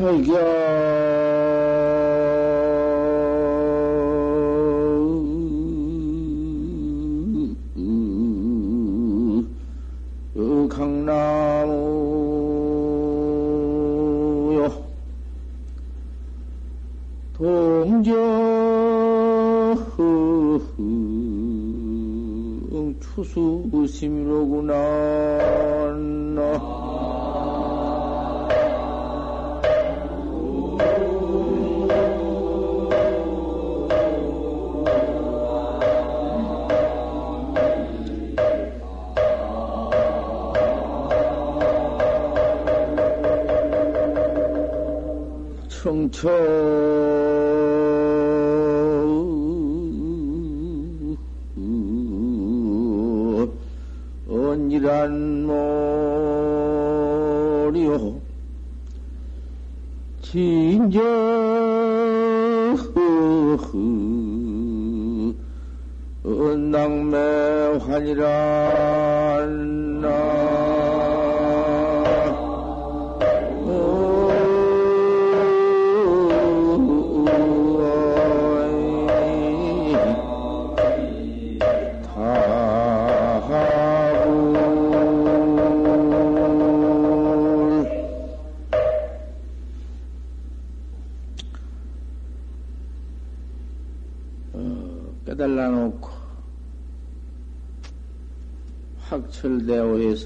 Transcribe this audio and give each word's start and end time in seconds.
절겨 0.00 0.32
강나무요 10.70 11.90
동정 17.34 18.14
추수심이로구나 23.00 24.89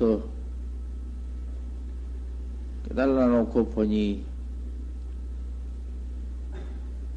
해서 0.04 0.22
깨달라 2.88 3.26
놓고 3.26 3.70
보니 3.70 4.24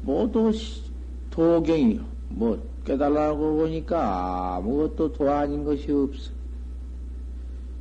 모두 0.02 0.50
도경이요. 1.30 2.04
뭐 2.30 2.62
깨달라고 2.84 3.56
보니까 3.56 4.56
아무것도 4.56 5.12
도 5.12 5.30
아닌 5.30 5.64
것이 5.64 5.92
없어. 5.92 6.32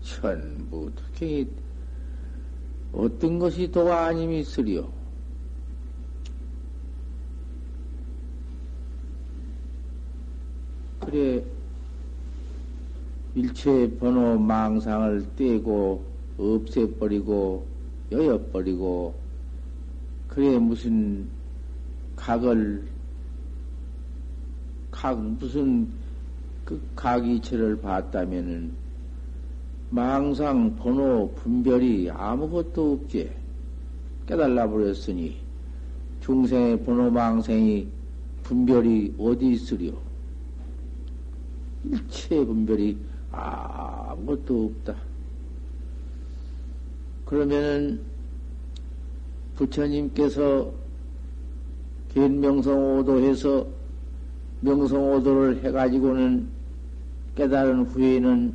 전부 0.01 0.91
특히 0.95 1.49
어떤 2.91 3.39
것이 3.39 3.71
도가 3.71 4.07
아님이 4.07 4.39
있으리요. 4.39 4.91
그래 10.99 11.41
일체 13.57 13.89
번호 13.97 14.37
망상을 14.37 15.35
떼고 15.35 16.05
없애버리고 16.37 17.65
여여버리고 18.11 19.15
그래 20.27 20.59
무슨 20.59 21.27
각을 22.15 22.87
각 24.91 25.19
무슨 25.19 25.87
그 26.65 26.79
각이체를 26.95 27.81
봤다면은 27.81 28.73
망상 29.89 30.75
번호 30.75 31.33
분별이 31.37 32.11
아무것도 32.11 32.93
없지 32.93 33.31
깨달라 34.27 34.69
버렸으니 34.69 35.35
중생의 36.21 36.83
번호 36.83 37.09
망생이 37.09 37.87
분별이 38.43 39.15
어디 39.17 39.53
있으리요? 39.53 39.93
일체 41.85 42.45
분별이 42.45 43.16
아무것도 43.37 44.65
없다. 44.65 44.95
그러면은 47.25 48.01
부처님께서 49.55 50.71
견명성오도해서 52.13 53.67
명성오도를 54.61 55.63
해가지고는 55.63 56.47
깨달은 57.35 57.85
후에는 57.85 58.53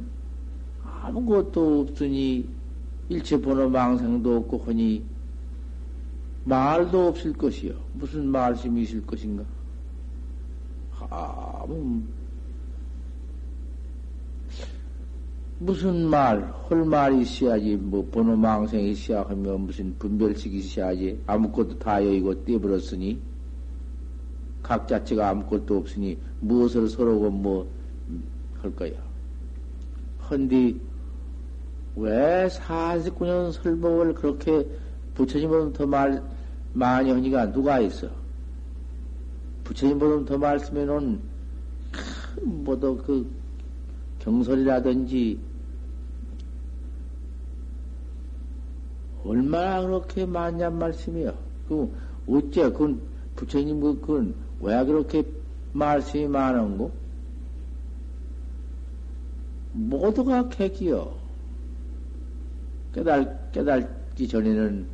아무것도 0.84 1.80
없으니 1.80 2.48
일체 3.08 3.40
번호 3.40 3.68
망상도 3.68 4.36
없고 4.36 4.64
하니 4.66 5.04
말도 6.44 7.08
없을 7.08 7.32
것이요. 7.32 7.74
무슨 7.94 8.26
말씀이 8.28 8.82
있을 8.82 9.06
것인가? 9.06 9.44
아무 11.10 12.02
무슨 15.64 16.08
말, 16.08 16.42
헐 16.42 16.84
말이 16.84 17.20
있어야지, 17.20 17.76
뭐, 17.76 18.04
번호 18.10 18.34
망생이 18.34 18.90
있어야 18.90 19.22
하면 19.22 19.60
무슨 19.60 19.96
분별식이 19.96 20.56
있어야지. 20.58 21.20
아무것도 21.24 21.78
다 21.78 22.04
여의고 22.04 22.44
떼버렸으니, 22.44 23.20
각 24.60 24.88
자체가 24.88 25.28
아무것도 25.28 25.76
없으니, 25.76 26.18
무엇을 26.40 26.88
서로고 26.88 27.30
뭐, 27.30 27.70
할 28.60 28.74
거야. 28.74 28.90
헌디, 30.28 30.80
왜 31.94 32.48
49년 32.48 33.52
설법을 33.52 34.14
그렇게 34.14 34.66
부처님보다 35.14 35.78
더 35.78 35.86
말, 35.86 36.20
많이 36.72 37.12
하니까 37.12 37.52
누가 37.52 37.78
있어? 37.78 38.08
부처님보다 39.62 40.24
더 40.24 40.38
말씀해 40.38 40.86
놓은 40.86 41.20
큰, 41.92 42.64
뭐도 42.64 42.96
그, 42.96 43.30
경설이라든지, 44.18 45.51
얼마나 49.24 49.82
그렇게 49.82 50.26
많냔 50.26 50.78
말씀이요. 50.78 51.34
그, 51.68 51.92
어째, 52.28 52.70
그건, 52.70 53.00
부처님, 53.36 53.80
그, 53.80 54.00
그건, 54.00 54.34
왜 54.60 54.84
그렇게 54.84 55.24
말씀이 55.72 56.26
많은 56.26 56.78
거? 56.78 56.90
모두가 59.72 60.48
객이요. 60.48 61.14
깨달, 62.94 63.48
깨달기 63.52 64.28
전에는 64.28 64.86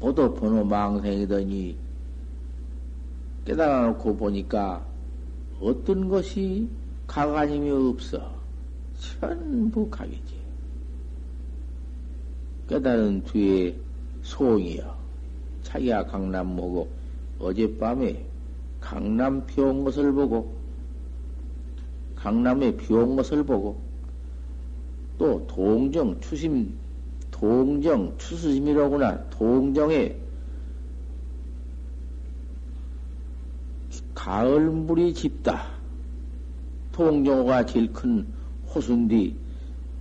모두 0.00 0.34
번호 0.34 0.64
망생이더니 0.64 1.76
깨달아 3.44 3.86
놓고 3.88 4.16
보니까 4.16 4.84
어떤 5.60 6.08
것이 6.08 6.68
가관임이 7.06 7.70
없어. 7.70 8.32
전부 8.98 9.88
각이지. 9.88 10.39
깨달은 12.70 13.24
뒤에 13.24 13.76
소이요. 14.22 14.94
자기가 15.64 16.06
강남 16.06 16.54
보고 16.54 16.88
어젯밤에 17.40 18.24
강남 18.80 19.44
비온 19.44 19.82
것을 19.82 20.12
보고 20.12 20.54
강남에 22.14 22.76
비온 22.76 23.16
것을 23.16 23.42
보고 23.42 23.80
또 25.18 25.44
동정 25.48 26.20
추심 26.20 26.78
동정 27.32 28.16
추수심이로구나 28.18 29.30
동정에 29.30 30.16
가을 34.14 34.70
물이 34.70 35.14
짙다. 35.14 35.66
동정호가 36.92 37.66
제일 37.66 37.92
큰 37.92 38.28
호수인데 38.72 39.34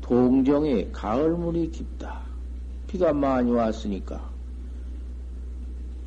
동정에 0.02 0.90
가을 0.92 1.32
물이 1.32 1.72
깊다. 1.72 2.29
비가 2.90 3.14
많이 3.14 3.52
왔으니까. 3.52 4.20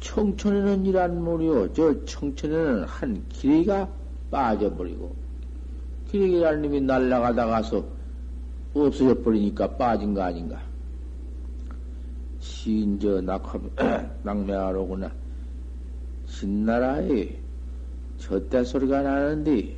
청천에는 0.00 0.84
이란 0.84 1.22
물이요. 1.22 1.72
저 1.74 2.04
청천에는 2.04 2.84
한 2.84 3.24
기레기가 3.28 3.88
빠져버리고, 4.32 5.14
기레기라는 6.10 6.62
놈이 6.62 6.80
날아가다가서 6.80 7.84
없어져 8.74 9.22
버리니까 9.22 9.76
빠진 9.76 10.12
거 10.12 10.22
아닌가. 10.22 10.60
낙함, 13.22 13.70
낙매하로구나. 14.24 15.12
진나라에 16.26 17.38
젖대 18.18 18.64
소리가 18.64 19.02
나는데, 19.02 19.76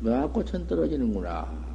묘하고천 0.00 0.66
떨어지는구나. 0.66 1.67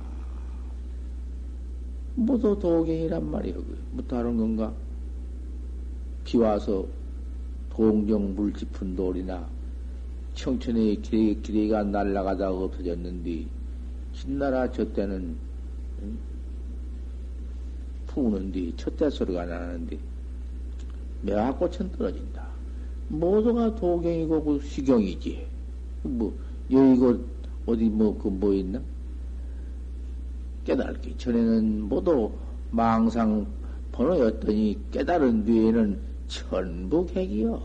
모두 2.15 2.57
도경이란 2.60 3.30
말이야. 3.30 3.56
뭐 3.92 4.04
다른 4.07 4.38
건가? 4.38 4.75
비 6.24 6.38
와서 6.38 6.86
동정 7.69 8.36
물 8.36 8.54
짚은 8.54 8.95
돌이나 8.95 9.50
청천의 10.33 11.01
기레, 11.01 11.36
기레가 11.42 11.83
날아가다 11.83 12.51
없어졌는데, 12.51 13.51
신나라 14.13 14.71
저 14.71 14.92
때는, 14.94 15.39
응? 16.01 16.19
푸는데, 18.06 18.75
첫째 18.75 19.10
소리가 19.10 19.45
나는데, 19.45 20.00
매화꽃은 21.21 21.92
떨어진다. 21.94 22.60
모두가 23.07 23.75
도경이고 23.75 24.44
그 24.44 24.60
시경이지. 24.62 25.48
뭐, 26.04 26.38
여기고 26.71 27.25
어디 27.65 27.89
뭐, 27.89 28.18
그 28.18 28.30
뭐 28.30 28.54
있나? 28.54 28.83
깨달기 30.65 31.18
전에는 31.18 31.83
모두 31.83 32.31
망상 32.71 33.45
번호였더니 33.92 34.80
깨달은 34.92 35.45
뒤에는 35.45 36.00
전부 36.27 37.06
객이요. 37.06 37.62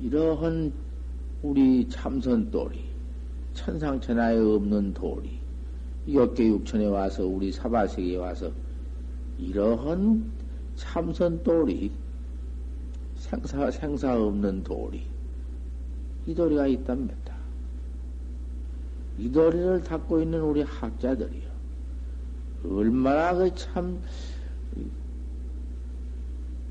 이러한 0.00 0.72
우리 1.42 1.88
참선 1.88 2.50
도리, 2.50 2.84
천상천하에 3.54 4.38
없는 4.38 4.94
도리, 4.94 5.38
역계 6.12 6.48
육천에 6.48 6.86
와서 6.86 7.26
우리 7.26 7.52
사바세계에 7.52 8.16
와서 8.16 8.50
이러한 9.38 10.30
참선 10.76 11.42
도리, 11.42 11.92
생사, 13.16 13.70
생사 13.70 14.20
없는 14.20 14.62
도리, 14.64 15.02
이 16.26 16.34
도리가 16.34 16.66
있답니다. 16.68 17.37
이 19.18 19.30
도리를 19.30 19.82
닦고 19.82 20.20
있는 20.20 20.40
우리 20.40 20.62
학자들이요. 20.62 21.48
얼마나 22.64 23.34
그 23.34 23.52
참, 23.54 24.00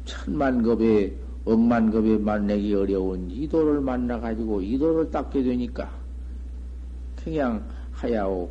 천만급의, 0.05 1.15
억만급의 1.45 2.19
만나기 2.19 2.73
어려운 2.73 3.29
이 3.29 3.47
도를 3.47 3.81
만나가지고 3.81 4.61
이 4.61 4.77
도를 4.77 5.11
닦게 5.11 5.43
되니까 5.43 5.91
그냥 7.23 7.67
하야오, 7.91 8.49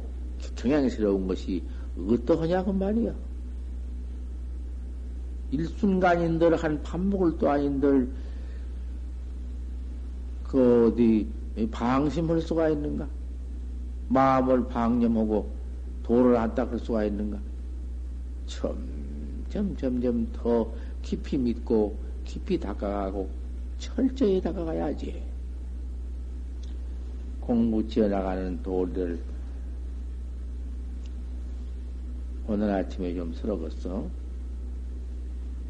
경향스러운 0.56 1.26
것이 1.26 1.62
어떠하냐고 1.98 2.72
말이야. 2.72 3.14
일순간인들 5.52 6.56
한 6.56 6.82
밥 6.82 7.00
먹을 7.00 7.38
도 7.38 7.48
아닌들 7.48 8.10
그 10.44 10.88
어디 10.88 11.28
방심할 11.70 12.40
수가 12.42 12.68
있는가? 12.70 13.08
마음을 14.08 14.68
방념하고 14.68 15.50
도를 16.02 16.36
안 16.36 16.54
닦을 16.54 16.78
수가 16.78 17.04
있는가? 17.04 17.38
점점, 18.46 19.76
점점 19.76 20.28
더 20.32 20.72
깊이 21.02 21.36
믿고 21.36 21.96
깊이 22.24 22.58
다가가고 22.58 23.28
철저히 23.78 24.40
다가가야지. 24.40 25.22
공부 27.40 27.86
지어나가는 27.86 28.60
도를 28.62 29.20
오늘 32.48 32.70
아침에 32.70 33.14
좀 33.14 33.32
설어봤어. 33.32 34.08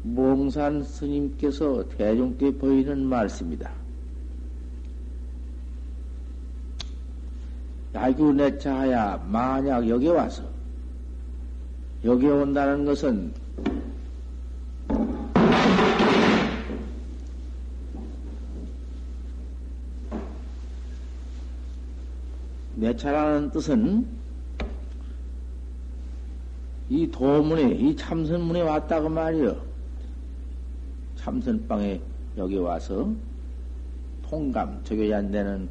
몽산 0.03 0.83
스님께서 0.83 1.87
대중께 1.89 2.57
보이는 2.57 3.03
말씀이다. 3.03 3.86
야규 7.97 8.31
내차하야 8.33 9.25
만약 9.27 9.89
여기 9.89 10.07
와서 10.07 10.43
여기 12.05 12.27
온다는 12.27 12.85
것은 12.85 13.33
내 22.75 22.95
차라는 22.95 23.49
뜻은 23.49 24.05
이 26.89 27.09
도문에 27.09 27.71
이 27.71 27.95
참선문에 27.95 28.61
왔다고 28.61 29.09
말이요. 29.09 29.59
참선방에 31.15 31.99
여기 32.37 32.57
와서 32.57 33.11
통감 34.29 34.83
적용이 34.83 35.11
안 35.15 35.31
되는 35.31 35.67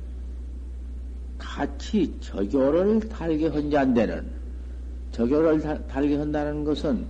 같이 1.46 2.14
저교를 2.20 3.00
달게 3.08 3.46
헌자한다는 3.46 4.30
저교를 5.12 5.86
달게 5.86 6.16
한다는 6.16 6.64
것은 6.64 7.06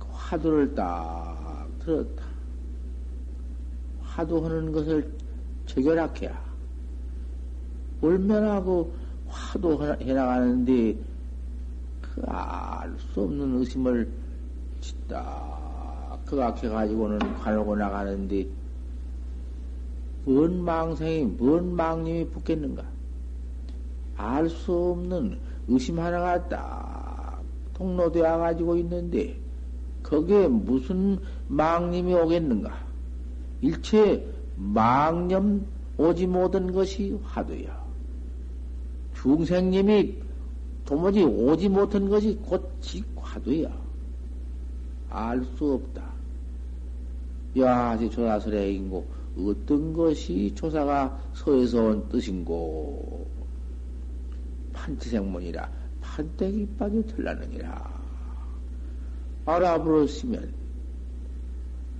화두를 0.00 0.74
딱 0.74 1.68
들었다. 1.80 2.24
화두하는 4.02 4.72
것을 4.72 5.12
저결학해야. 5.66 6.42
얼마나 8.00 8.62
그 8.62 8.92
화두 9.28 9.82
해나가는데 10.00 10.96
그 12.00 12.22
알 12.26 12.96
수 12.98 13.22
없는 13.22 13.58
의심을 13.58 14.08
짓다 14.80 16.18
그각해가지고는 16.26 17.18
가르고 17.40 17.76
나가는데 17.76 18.46
뭔 20.24 20.64
망상이, 20.64 21.24
뭔 21.24 21.74
망님이 21.76 22.28
붙겠는가? 22.30 22.93
알 24.16 24.48
수 24.48 24.72
없는 24.72 25.38
의심 25.68 25.98
하나가 25.98 26.48
딱 26.48 27.42
통로되어 27.74 28.38
가지고 28.38 28.76
있는데 28.76 29.36
거기에 30.02 30.48
무슨 30.48 31.18
망님이 31.48 32.14
오겠는가? 32.14 32.84
일체 33.62 34.24
망념 34.56 35.66
오지 35.96 36.26
못한 36.26 36.72
것이 36.72 37.18
화두야. 37.24 37.82
중생님이 39.14 40.16
도무지 40.84 41.22
오지 41.22 41.68
못한 41.68 42.08
것이 42.08 42.36
곧지 42.36 43.02
화두야. 43.16 43.70
알 45.08 45.44
수 45.56 45.74
없다. 45.74 46.02
야, 47.58 47.94
이 47.94 48.10
조사설에 48.10 48.72
인고 48.72 49.06
어떤 49.38 49.92
것이 49.92 50.52
조사가 50.54 51.18
서에서 51.34 51.82
온 51.82 52.08
뜻인고 52.08 53.26
판치생문이라 54.74 55.70
판때기 56.00 56.68
빠져 56.78 57.02
들라느니라. 57.06 57.94
알아버렸으면, 59.46 60.52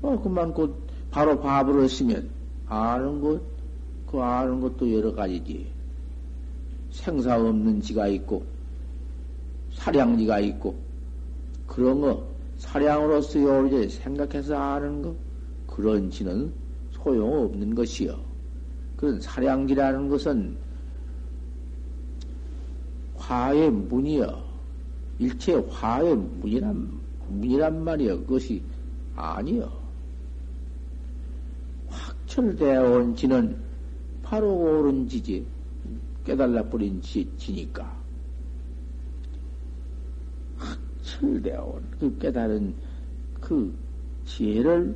어, 0.02 0.20
그만 0.20 0.52
곧 0.52 0.76
바로 1.10 1.40
봐버렸으면, 1.40 2.28
아는 2.66 3.20
것, 3.20 3.40
그 4.06 4.20
아는 4.20 4.60
것도 4.60 4.92
여러 4.92 5.14
가지지. 5.14 5.66
생사 6.90 7.38
없는 7.40 7.80
지가 7.80 8.08
있고, 8.08 8.44
사량지가 9.72 10.40
있고, 10.40 10.76
그런 11.66 12.00
거, 12.00 12.26
사량으로서 12.58 13.40
요리 13.42 13.88
생각해서 13.88 14.56
아는 14.56 15.02
거, 15.02 15.14
그런 15.66 16.10
지는 16.10 16.52
소용없는 16.92 17.74
것이요. 17.74 18.18
그런 18.96 19.20
사량지라는 19.20 20.08
것은 20.08 20.56
화의 23.26 23.70
문이여. 23.70 24.44
일체 25.18 25.54
화의 25.54 26.16
문이란, 26.16 27.00
문이란 27.28 27.84
말이여. 27.84 28.18
그것이 28.20 28.62
아니여. 29.16 29.70
확철되어 31.88 32.90
온 32.90 33.16
지는 33.16 33.56
바로 34.22 34.54
옳은 34.54 35.08
지지. 35.08 35.46
깨달라 36.24 36.62
버린 36.64 37.00
지, 37.02 37.30
지니까. 37.36 37.94
확철되어 40.58 41.64
온 41.64 41.84
그 42.00 42.18
깨달은 42.18 42.74
그 43.40 43.74
지혜를 44.26 44.94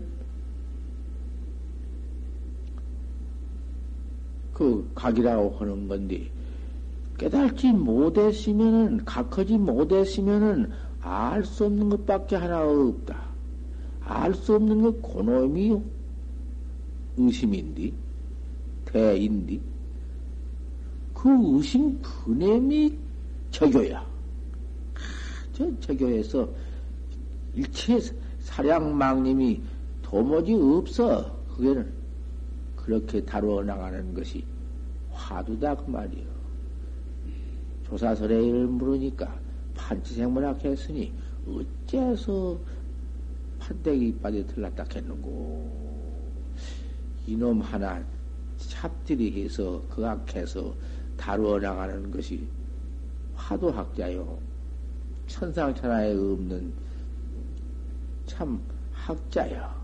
그 4.52 4.90
각이라고 4.94 5.56
하는 5.58 5.86
건데, 5.88 6.30
깨달지 7.18 7.72
못했으면은, 7.72 9.04
각하지 9.04 9.58
못했으면은, 9.58 10.70
알 11.00 11.44
수 11.44 11.66
없는 11.66 11.88
것밖에 11.90 12.36
하나 12.36 12.62
없다. 12.62 13.28
알 14.00 14.34
수 14.34 14.54
없는 14.54 14.82
것 14.82 15.02
고놈이 15.02 15.80
의심인디, 17.16 17.92
대인디, 18.84 19.60
그 21.14 21.28
의심 21.56 22.00
그냄이 22.00 22.96
저교야. 23.50 24.06
저, 25.52 25.68
저 25.80 25.94
교에서 25.96 26.48
일체 27.54 27.98
사량망님이 28.40 29.60
도무지 30.02 30.54
없어. 30.54 31.36
그게는 31.56 31.92
그렇게 32.76 33.24
다루어 33.24 33.62
나가는 33.64 34.14
것이 34.14 34.44
화두다 35.10 35.74
그 35.74 35.90
말이요. 35.90 36.37
조사설에 37.88 38.44
이를 38.44 38.66
물으니까 38.66 39.38
판치생문학 39.74 40.64
했으니 40.64 41.12
어째서 41.46 42.58
판때기 43.58 44.08
이빨에 44.08 44.44
들렀다 44.46 44.84
했는고 44.94 45.88
이놈 47.26 47.60
하나 47.60 48.04
찹들이 48.58 49.44
해서 49.44 49.82
그악해서 49.88 50.74
다루어 51.16 51.58
나가는 51.58 52.10
것이 52.10 52.46
화두학자요. 53.34 54.38
천상천하에 55.26 56.12
없는 56.12 56.72
참 58.26 58.60
학자야. 58.92 59.78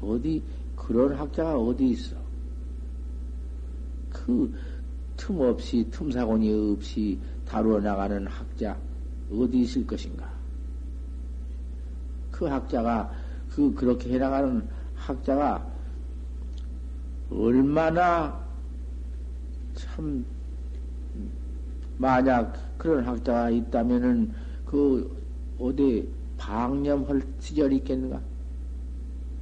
어디 0.00 0.42
그런 0.76 1.14
학자가 1.14 1.58
어디 1.58 1.90
있어? 1.90 2.16
그 4.10 4.52
틈 5.22 5.40
없이 5.40 5.86
틈사곤이 5.88 6.72
없이 6.72 7.16
다루어 7.46 7.78
나가는 7.78 8.26
학자 8.26 8.76
어디 9.30 9.60
있을 9.60 9.86
것인가? 9.86 10.28
그 12.32 12.46
학자가 12.46 13.08
그 13.48 13.72
그렇게 13.72 14.14
해나가는 14.14 14.68
학자가 14.96 15.64
얼마나 17.30 18.36
참 19.74 20.24
만약 21.98 22.56
그런 22.76 23.04
학자가 23.04 23.50
있다면은 23.50 24.32
그 24.66 25.08
어디 25.56 26.08
방념할 26.36 27.22
시절이 27.38 27.76
있겠는가? 27.76 28.20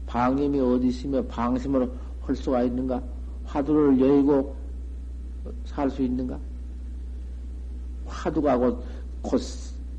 방념이 0.06 0.60
어디 0.60 0.88
있으며 0.88 1.22
방심을 1.22 1.90
할 2.20 2.36
수가 2.36 2.64
있는가? 2.64 3.02
화두를 3.44 3.98
열고 3.98 4.59
살 5.64 5.90
수 5.90 6.02
있는가? 6.02 6.38
화두가 8.06 8.56
곧, 8.58 8.82
곧 9.22 9.40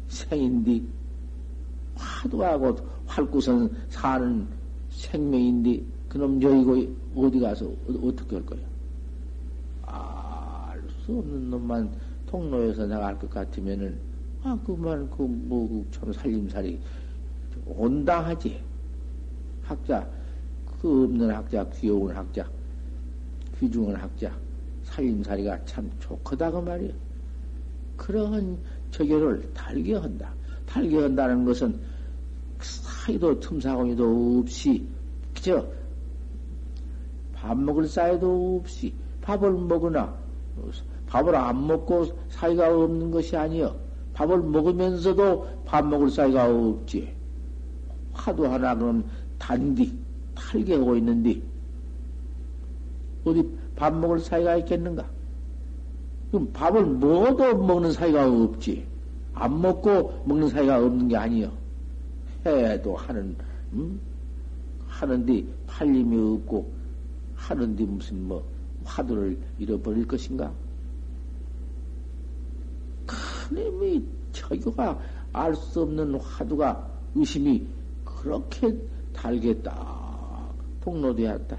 생인디, 0.07 0.85
화두가 1.95 2.57
곧 2.57 2.83
활구선 3.05 3.69
사는 3.89 4.47
생명인디, 4.89 5.85
그놈 6.09 6.41
여의고 6.41 6.93
어디 7.15 7.39
가서 7.39 7.65
어, 7.65 8.15
떻게 8.15 8.35
할 8.35 8.45
거야? 8.45 8.59
알수 9.83 11.17
없는 11.19 11.49
놈만 11.49 11.91
통로에서 12.27 12.85
나갈 12.85 13.17
것 13.17 13.29
같으면은, 13.29 13.97
아, 14.43 14.57
그만, 14.65 15.09
그, 15.09 15.23
뭐, 15.23 15.85
참 15.91 16.11
살림살이 16.11 16.79
온당하지. 17.65 18.61
학자, 19.63 20.07
그 20.81 21.03
없는 21.03 21.29
학자, 21.29 21.63
귀여운 21.69 22.15
학자, 22.15 22.49
귀중한 23.59 23.95
학자, 23.95 24.35
살림살이가 24.91 25.65
참 25.65 25.89
좋거다, 25.99 26.51
그 26.51 26.57
말이야. 26.57 26.91
그러한 27.97 28.57
저교를 28.91 29.53
달게 29.53 29.95
한다. 29.95 30.33
달게 30.65 30.99
한다는 30.99 31.45
것은 31.45 31.79
사이도 32.61 33.39
틈사공이도 33.39 34.39
없이, 34.39 34.85
그저 35.33 35.65
밥 37.33 37.57
먹을 37.57 37.87
사이도 37.87 38.59
없이 38.61 38.93
밥을 39.21 39.51
먹으나 39.51 40.15
밥을 41.07 41.35
안 41.35 41.67
먹고 41.67 42.05
사이가 42.29 42.73
없는 42.73 43.11
것이 43.11 43.35
아니여. 43.35 43.75
밥을 44.13 44.37
먹으면서도 44.39 45.63
밥 45.65 45.85
먹을 45.85 46.09
사이가 46.09 46.45
없지. 46.45 47.13
화도 48.13 48.47
하나 48.47 48.75
그럼 48.75 49.03
단디 49.39 49.97
탈게 50.35 50.75
하고 50.75 50.95
있는디 50.95 51.50
어디 53.25 53.47
밥 53.75 53.95
먹을 53.95 54.19
사이가 54.19 54.57
있겠는가? 54.57 55.09
그럼 56.31 56.51
밥을 56.53 56.85
먹어도 56.85 57.57
먹는 57.57 57.91
사이가 57.91 58.27
없지. 58.27 58.85
안 59.33 59.61
먹고 59.61 60.23
먹는 60.25 60.49
사이가 60.49 60.83
없는 60.83 61.07
게 61.07 61.17
아니여. 61.17 61.51
해도 62.45 62.95
하는, 62.95 63.35
음? 63.73 63.99
하는데 64.87 65.43
팔림이 65.67 66.35
없고, 66.35 66.71
하는데 67.35 67.83
무슨 67.85 68.27
뭐, 68.27 68.43
화두를 68.83 69.37
잃어버릴 69.59 70.07
것인가? 70.07 70.51
큰님이 73.05 74.03
저교가 74.31 74.99
알 75.33 75.55
수 75.55 75.81
없는 75.81 76.15
화두가 76.15 76.89
의심이 77.15 77.65
그렇게 78.03 78.75
달게 79.13 79.53
딱 79.61 80.53
폭로되었다. 80.81 81.57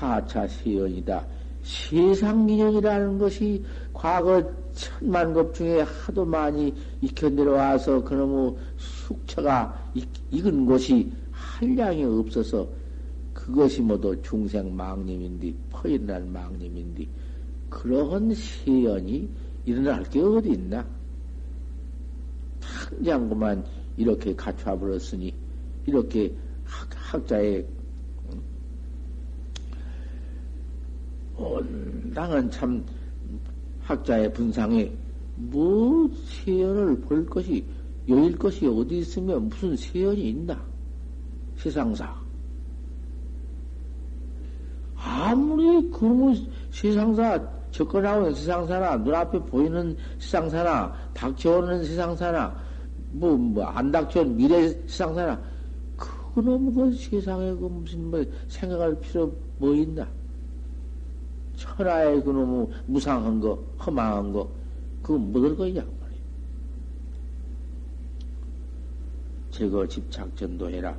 사차 0.00 0.46
세연이다. 0.46 1.26
세상 1.62 2.48
인연이라는 2.48 3.18
것이 3.18 3.62
과거 3.92 4.42
천만 4.72 5.34
급 5.34 5.52
중에 5.52 5.82
하도 5.82 6.24
많이 6.24 6.72
익혀 7.02 7.28
내려와서 7.28 8.02
그놈의 8.02 8.56
숙처가 8.78 9.92
익은 10.30 10.64
곳이 10.64 11.12
한량이 11.30 12.04
없어서 12.04 12.66
그것이 13.34 13.82
모두 13.82 14.16
중생 14.22 14.74
망님인데 14.74 15.52
퍼일어난 15.68 16.32
망님인데 16.32 17.06
그러한 17.68 18.32
세연이 18.34 19.28
일어날 19.66 20.02
게 20.04 20.20
어디 20.20 20.52
있나? 20.52 20.86
당장구만 22.60 23.62
이렇게 23.98 24.34
갖춰 24.34 24.78
버렸으니 24.78 25.34
이렇게 25.84 26.32
학, 26.64 26.88
학자의 26.94 27.66
온당한 31.40 32.50
참 32.50 32.84
학자의 33.82 34.32
분상에 34.32 34.92
뭐 35.36 36.08
세연을 36.44 37.00
볼 37.00 37.26
것이 37.26 37.64
여일 38.08 38.36
것이 38.36 38.66
어디 38.66 38.98
있으면 38.98 39.48
무슨 39.48 39.76
세연이 39.76 40.30
있나? 40.30 40.60
세상사. 41.56 42.14
아무리 44.96 45.90
그놈 45.90 46.34
세상사 46.70 47.40
접근하고 47.70 48.32
세상사나 48.32 48.96
눈앞에 48.96 49.38
보이는 49.40 49.96
세상사나 50.18 50.92
닥쳐오는 51.14 51.84
세상사나 51.84 52.54
뭐 53.12 53.36
뭐안 53.36 53.90
닥쳐온 53.90 54.36
미래 54.36 54.68
세상사나 54.86 55.40
그놈 56.34 56.74
그 56.74 56.92
세상에 56.92 57.52
그 57.54 57.66
무슨 57.66 58.10
뭐 58.10 58.24
생각할 58.48 58.98
필요 59.00 59.32
뭐 59.58 59.74
있나 59.74 60.06
천하의 61.60 62.24
그놈의 62.24 62.68
무상한 62.86 63.38
거, 63.38 63.54
허망한 63.84 64.32
거, 64.32 64.48
그거 65.02 65.18
묻을 65.18 65.54
거냐, 65.56 65.82
말이야. 65.82 66.20
제거 69.50 69.86
집착 69.86 70.34
전도해라. 70.36 70.96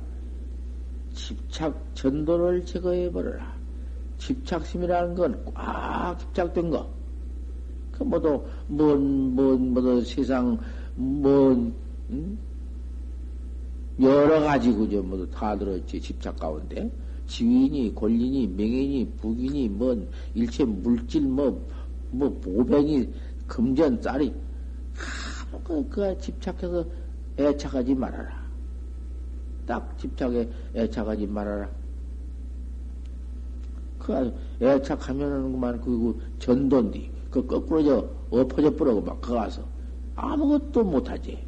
집착 1.12 1.74
전도를 1.94 2.64
제거해버려라. 2.64 3.52
집착심이라는 4.18 5.14
건 5.16 5.44
꽉 5.52 6.16
집착된 6.20 6.70
거. 6.70 6.88
그 7.90 8.04
뭐도, 8.04 8.46
뭔, 8.68 9.34
뭔, 9.34 9.72
뭐도 9.74 10.00
세상, 10.02 10.56
뭔, 10.94 11.74
음? 12.10 12.38
여러 14.00 14.40
가지 14.40 14.72
그저 14.72 15.02
뭐도 15.02 15.28
다 15.30 15.56
들었지, 15.58 16.00
집착 16.00 16.38
가운데. 16.38 16.88
지위니, 17.32 17.94
권리니, 17.94 18.46
명예니, 18.46 19.16
부귀니, 19.16 19.68
뭔, 19.70 20.06
일체 20.34 20.64
물질, 20.64 21.22
뭐, 21.22 21.66
뭐, 22.10 22.28
보배니, 22.40 23.10
금전, 23.46 24.02
쌀이, 24.02 24.34
아무 25.50 25.62
그, 25.64 25.88
그 25.88 26.18
집착해서 26.18 26.84
애착하지 27.38 27.94
말아라. 27.94 28.30
딱 29.64 29.98
집착에 29.98 30.46
애착하지 30.74 31.26
말아라. 31.26 31.70
그, 33.98 34.34
애착하면은 34.60 35.52
그만, 35.52 35.80
그, 35.80 36.20
전도인디. 36.38 37.10
그 37.30 37.46
거꾸로 37.46 37.82
져, 37.82 38.10
엎어져 38.28 38.76
버리고 38.76 39.00
막, 39.00 39.22
거 39.22 39.34
가서. 39.34 39.66
아무것도 40.16 40.84
못하지. 40.84 41.38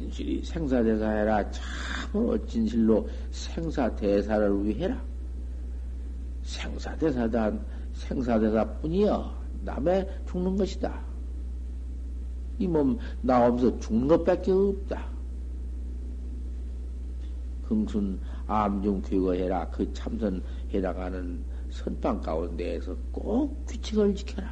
진실이 0.00 0.42
생사대사해라. 0.44 1.50
참으로 1.50 2.46
진실로 2.46 3.06
생사대사를 3.30 4.64
위해라. 4.64 4.98
생사대사다, 6.42 7.52
생사대사 7.92 8.64
뿐이여. 8.80 9.38
남의 9.62 10.08
죽는 10.26 10.56
것이다. 10.56 10.98
이 12.58 12.66
몸 12.66 12.98
나오면서 13.20 13.78
죽는 13.78 14.08
것밖에 14.08 14.50
없다. 14.52 15.06
흥순 17.64 18.18
암중 18.46 19.02
교거해라. 19.02 19.68
그 19.68 19.92
참선 19.92 20.42
해나가는 20.70 21.42
선방 21.70 22.20
가운데에서 22.20 22.96
꼭 23.12 23.66
규칙을 23.66 24.14
지켜라. 24.14 24.50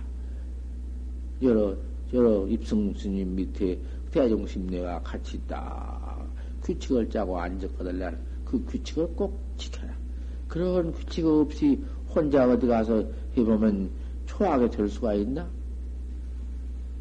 여러, 1.42 1.74
여러 2.12 2.46
입승 2.46 2.92
스님 2.94 3.34
밑에 3.34 3.80
대중심내와 4.18 5.00
같이 5.02 5.40
딱 5.46 6.28
규칙을 6.64 7.08
짜고 7.08 7.38
앉았거든요. 7.38 8.10
그 8.44 8.64
규칙을 8.66 9.06
꼭 9.14 9.40
지켜라. 9.56 9.94
그런 10.48 10.92
규칙 10.92 11.24
없이 11.24 11.80
혼자 12.08 12.50
어디 12.50 12.66
가서 12.66 13.04
해보면 13.36 13.90
초하게 14.26 14.70
될 14.70 14.88
수가 14.88 15.14
있나? 15.14 15.48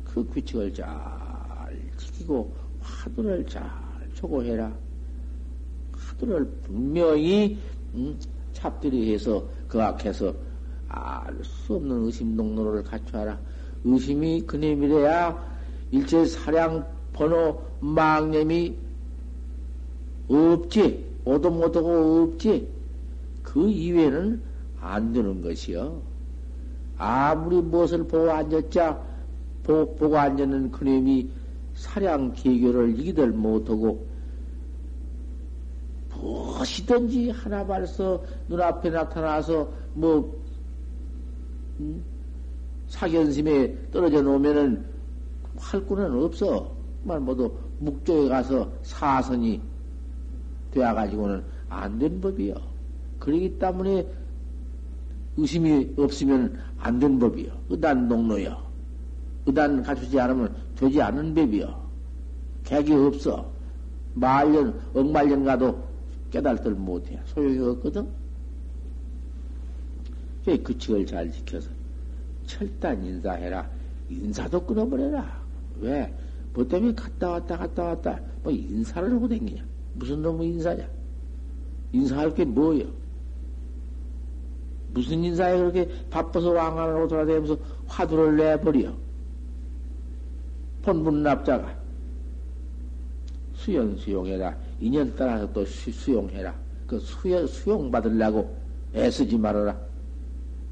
그 0.05 0.23
규칙을 0.27 0.71
잘 0.73 0.87
지키고 1.97 2.53
화두를 2.81 3.45
잘 3.47 3.63
초고해라. 4.13 4.71
화두를 5.93 6.45
분명히 6.63 7.57
음, 7.95 8.19
잡들이 8.53 9.13
해서 9.13 9.43
그 9.67 9.81
앞에서 9.81 10.33
알 10.89 11.43
수 11.43 11.75
없는 11.75 12.05
의심 12.05 12.37
동로를 12.37 12.83
갖춰라. 12.83 13.39
의심이 13.83 14.41
그님이래야 14.41 15.57
일제 15.91 16.25
사량 16.25 16.96
번호 17.17 17.59
망념이 17.79 18.75
없지. 20.29 21.05
오도 21.25 21.49
못하고 21.49 22.23
없지. 22.23 22.67
그 23.43 23.69
이외에는 23.69 24.41
안 24.79 25.13
되는 25.13 25.41
것이요. 25.41 25.99
아무리 26.97 27.57
무엇을 27.57 28.03
보고 28.07 28.31
앉았자, 28.31 29.01
보, 29.63 29.95
보고 29.95 30.17
앉는 30.17 30.71
그님이 30.71 31.29
사량 31.75 32.33
계교를 32.33 32.99
이기들 32.99 33.31
못하고, 33.31 34.05
무엇이든지 36.15 37.31
하나 37.31 37.65
발서 37.65 38.23
눈앞에 38.47 38.89
나타나서, 38.89 39.69
뭐, 39.93 40.35
음? 41.79 42.03
사견심에 42.87 43.91
떨어져 43.91 44.21
놓으면은 44.21 44.85
할 45.57 45.85
구는 45.85 46.23
없어. 46.23 46.76
말 47.07 47.19
모두 47.19 47.51
묵조에 47.79 48.27
가서 48.29 48.69
사선이 48.83 49.61
되어가지고는 50.71 51.43
안 51.69 51.97
된 51.99 52.19
법이요. 52.21 52.55
그러기 53.19 53.57
때문에 53.57 54.05
의심이 55.37 55.93
없으면 55.97 56.59
안 56.79 56.99
된 56.99 57.17
법이요. 57.19 57.51
의단 57.69 58.07
농로요. 58.07 58.61
의단 59.45 59.81
갖추지 59.83 60.19
않으면 60.19 60.53
되지 60.75 61.01
않는 61.01 61.33
법이요. 61.33 61.87
객이 62.65 62.93
없어. 62.93 63.49
말년, 64.13 64.79
억말년 64.93 65.45
가도 65.45 65.81
깨달들 66.31 66.73
못해. 66.73 67.19
소용이 67.27 67.57
없거든? 67.59 68.07
그 70.43 70.63
규칙을 70.63 71.05
잘 71.05 71.31
지켜서 71.31 71.69
철단 72.45 73.03
인사해라. 73.03 73.69
인사도 74.09 74.65
끊어버려라. 74.65 75.41
왜? 75.81 76.13
뭐 76.57 76.67
때문에 76.67 76.91
갔다 76.95 77.29
왔다 77.33 77.55
갔다 77.55 77.83
왔다 77.83 78.19
뭐 78.41 78.51
인사를 78.51 79.13
하고 79.13 79.27
댕기냐? 79.27 79.63
무슨 79.93 80.23
놈의 80.23 80.49
인사냐? 80.49 80.87
인사할 81.93 82.33
게 82.33 82.43
뭐예요? 82.45 82.87
무슨 84.91 85.23
인사에 85.23 85.55
그렇게 85.55 85.87
바빠서 86.09 86.49
왕안으로 86.49 87.07
돌아다니면서 87.09 87.59
화두를 87.85 88.37
내버려? 88.37 88.91
본분 90.81 91.21
납자가 91.21 91.77
수연 93.53 93.95
수용해라. 93.95 94.57
인연 94.79 95.13
따라서 95.15 95.53
또 95.53 95.63
수, 95.63 96.11
용해라 96.11 96.55
그 96.87 96.97
수연 96.97 97.45
수용 97.45 97.91
받으려고 97.91 98.57
애쓰지 98.95 99.37
말아라. 99.37 99.77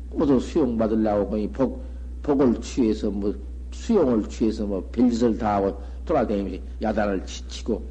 모두 0.10 0.40
수용 0.40 0.80
받으려고 0.80 1.30
거의 1.30 1.48
복 1.48 1.84
복을 2.24 2.60
취해서 2.60 3.12
뭐 3.12 3.36
수용을 3.76 4.28
취해서 4.30 4.66
뭐 4.66 4.88
별짓을 4.92 5.38
다 5.38 5.56
하고 5.56 5.80
돌아다니면서 6.06 6.64
야단을 6.82 7.26
치치고 7.26 7.84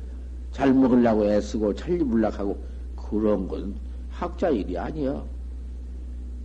잘 0.50 0.72
먹으려고 0.72 1.24
애쓰고 1.26 1.74
잘 1.74 2.00
입으려고 2.00 2.58
그런 2.96 3.46
건 3.46 3.74
학자 4.10 4.48
일이 4.48 4.78
아니야. 4.78 5.22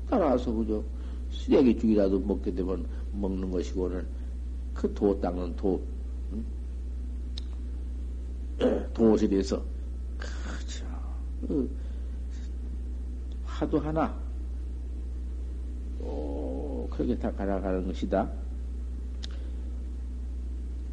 따라서 0.09 0.51
그저 0.51 0.83
쓰레기 1.31 1.77
죽이라도 1.77 2.19
먹게 2.19 2.53
되면 2.53 2.85
먹는 3.13 3.51
것이고는 3.51 4.05
그도 4.73 5.19
닦는 5.19 5.55
도, 5.55 5.81
도실에서, 8.93 9.61
그죠. 10.17 10.85
그 11.47 11.69
하도 13.45 13.79
하나, 13.79 14.17
오, 16.01 16.87
그렇게 16.89 17.17
다 17.17 17.31
가라가는 17.31 17.85
것이다. 17.87 18.29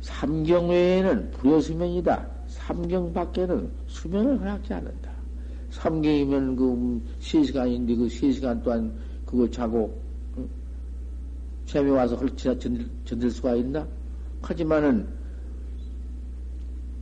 삼경 0.06 0.68
외에는 0.70 1.32
불여수면이다. 1.32 2.26
삼경 2.46 3.12
밖에는 3.12 3.68
수면을 3.88 4.40
허락지 4.40 4.72
않는다. 4.72 5.10
삼경이면 5.70 6.54
그, 6.54 7.02
세 7.18 7.42
시간인데 7.42 7.96
그 7.96 8.08
세 8.08 8.30
시간 8.30 8.62
동안 8.62 8.94
그거 9.26 9.50
자고, 9.50 10.00
응? 10.38 10.48
잠이 11.66 11.90
와서 11.90 12.14
헐치나 12.14 12.54
견딜, 12.54 12.88
견딜 13.04 13.30
수가 13.32 13.56
있나? 13.56 13.86
하지만은, 14.42 15.08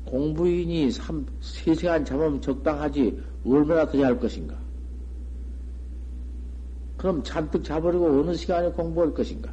공부인이 0.06 0.90
3, 0.90 1.26
3시간 1.42 2.06
잠으면 2.06 2.40
적당하지, 2.40 3.20
얼마나 3.44 3.84
더 3.84 3.98
잘 3.98 4.18
것인가? 4.18 4.56
그럼 6.96 7.22
잔뜩 7.22 7.62
자버리고 7.62 8.06
어느 8.06 8.34
시간에 8.34 8.70
공부할 8.70 9.12
것인가? 9.12 9.52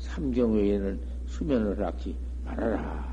삼경 0.00 0.54
외에는 0.54 0.98
수면을 1.28 1.76
허락지 1.76 2.16
말아라. 2.44 3.12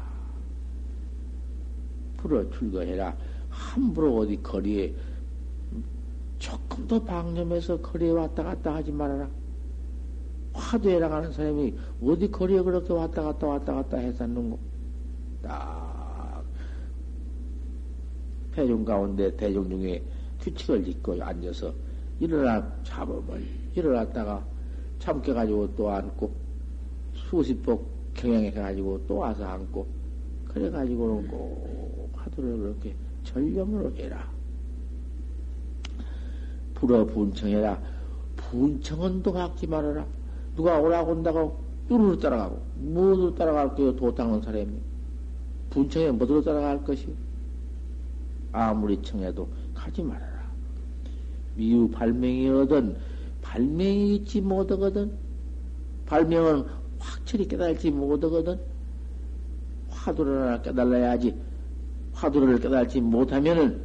풀어 2.18 2.50
출거해라. 2.52 3.16
함부로 3.50 4.18
어디 4.18 4.42
거리에 4.42 4.94
조금 6.38 6.88
더 6.88 7.04
방념해서 7.04 7.82
거리에 7.82 8.12
왔다 8.12 8.44
갔다 8.44 8.76
하지 8.76 8.92
말아라. 8.92 9.30
화두에 10.54 11.00
나가는 11.00 11.32
사람이 11.32 11.78
어디 12.02 12.30
거리에 12.30 12.62
그렇게 12.62 12.94
왔다 12.94 13.24
갔다 13.24 13.48
왔다 13.48 13.74
갔다 13.74 13.98
해서는고 13.98 14.60
딱 15.42 16.44
대중 18.54 18.84
가운데 18.84 19.36
대중 19.38 19.70
중에 19.70 20.04
규칙을 20.42 20.84
짓고 20.84 21.22
앉아서 21.22 21.74
일어나 22.20 22.72
잡음을 22.84 23.46
일어났다가 23.76 24.44
참깨 25.00 25.34
가지고 25.34 25.74
또 25.76 25.90
앉고 25.90 26.34
수십 27.14 27.62
폭 27.64 27.99
경영해가지고 28.20 29.06
또 29.08 29.18
와서 29.18 29.46
앉고 29.46 29.88
그래가지고는 30.50 31.28
꼭 31.28 32.10
화두를 32.14 32.58
그렇게 32.58 32.96
전념으로 33.24 33.96
해라. 33.96 34.30
불어 36.76 37.06
분청해라. 37.06 37.82
분청은 38.36 39.24
도각지 39.24 39.68
말아라. 39.68 40.06
누가 40.56 40.80
오라고 40.80 41.12
온다고 41.12 41.60
뚜루루 41.88 42.20
따라가고, 42.20 42.62
뭐로 42.76 43.36
따라갈 43.36 43.76
거요? 43.76 43.96
도 43.96 44.14
닦는 44.14 44.42
사람이. 44.42 44.72
분청에 45.70 46.12
뭐로 46.12 46.42
따라갈 46.42 46.84
것이? 46.84 47.14
아무리 48.52 49.02
청해도 49.02 49.48
가지 49.74 50.02
말아라. 50.02 50.40
미유 51.56 51.90
발명이 51.90 52.50
얻은 52.50 52.98
발명이 53.42 54.16
있지 54.16 54.42
못하거든. 54.42 55.12
발명은 56.06 56.79
확실히 57.00 57.48
깨달지 57.48 57.90
못하거든. 57.90 58.60
화두를 59.90 60.42
하나 60.42 60.62
깨달아야지. 60.62 61.36
화두를 62.14 62.60
깨달지 62.60 63.02
못하면은 63.02 63.82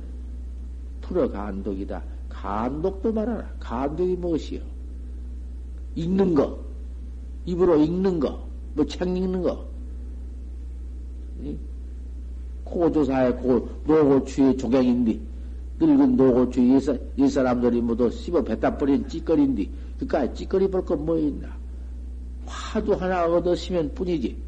풀어 1.00 1.30
간독이다. 1.30 2.02
간독도 2.28 3.12
말하라. 3.12 3.54
간독이 3.60 4.16
무엇이요? 4.16 4.60
읽는 5.94 6.34
거. 6.34 6.58
입으로 7.46 7.76
읽는 7.76 8.20
거. 8.20 8.44
뭐 8.74 8.84
책 8.86 9.08
읽는 9.08 9.42
거. 9.42 9.64
고조사의 12.64 13.36
고, 13.36 13.68
노고추의 13.86 14.56
조경인데, 14.56 15.20
늙은 15.78 16.16
노고추 16.16 16.60
이, 17.16 17.28
사람들이 17.28 17.80
모두 17.80 18.10
씹어 18.10 18.42
뱉다 18.42 18.78
버린 18.78 19.06
찌꺼리인데, 19.06 19.68
그까지 19.98 20.34
찌꺼리 20.34 20.68
볼거뭐 20.68 21.18
있나? 21.18 21.63
화두 22.46 22.92
하나 22.94 23.26
얻었으면 23.26 23.94
뿐이지. 23.94 24.42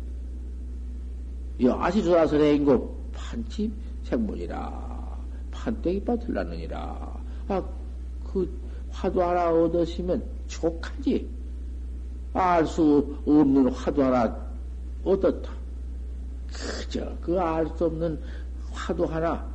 이 1.59 1.69
아시조사설의 1.69 2.57
인고 2.57 2.95
판치 3.15 3.73
생문이라 4.05 5.19
판때기 5.51 6.05
빠틀라느니라. 6.05 7.21
아, 7.49 7.63
그 8.25 8.51
화두 8.91 9.23
하나 9.23 9.51
얻었으면 9.51 10.23
족하지. 10.49 11.29
알 12.35 12.67
수 12.67 13.17
없는 13.27 13.71
화두 13.71 14.03
하나 14.03 14.37
얻었다. 15.05 15.51
그저 16.53 17.17
그 17.21 17.39
알 17.41 17.67
수 17.77 17.87
없는 17.87 18.21
화두 18.73 19.05
하나 19.05 19.47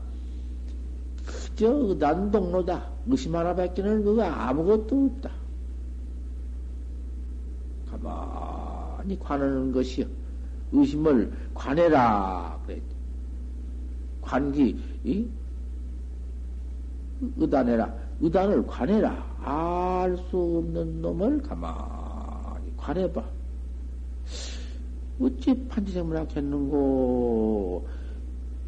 그저 1.25 1.67
의단동로다. 1.71 2.89
의심 3.07 3.35
하나밖에는 3.35 4.03
그거 4.03 4.23
아무것도 4.23 5.11
없다. 5.15 5.40
가만히 9.01 9.19
관하는 9.19 9.71
것이요. 9.71 10.05
의심을 10.71 11.31
관해라. 11.53 12.59
관기, 14.21 14.77
이? 15.03 15.27
의단해라. 17.37 17.93
의단을 18.21 18.65
관해라. 18.67 19.31
알 19.43 20.17
수 20.29 20.37
없는 20.37 21.01
놈을 21.01 21.41
가만히 21.41 22.71
관해봐. 22.77 23.23
어찌 25.19 25.67
판지생물학 25.67 26.35
했는고? 26.35 27.87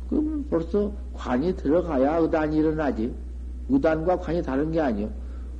그럼 0.09 0.45
벌써 0.49 0.91
관이 1.13 1.55
들어가야 1.55 2.17
의단이 2.17 2.57
일어나지. 2.57 3.13
의단과 3.69 4.19
관이 4.19 4.41
다른 4.41 4.71
게 4.71 4.81
아니요. 4.81 5.09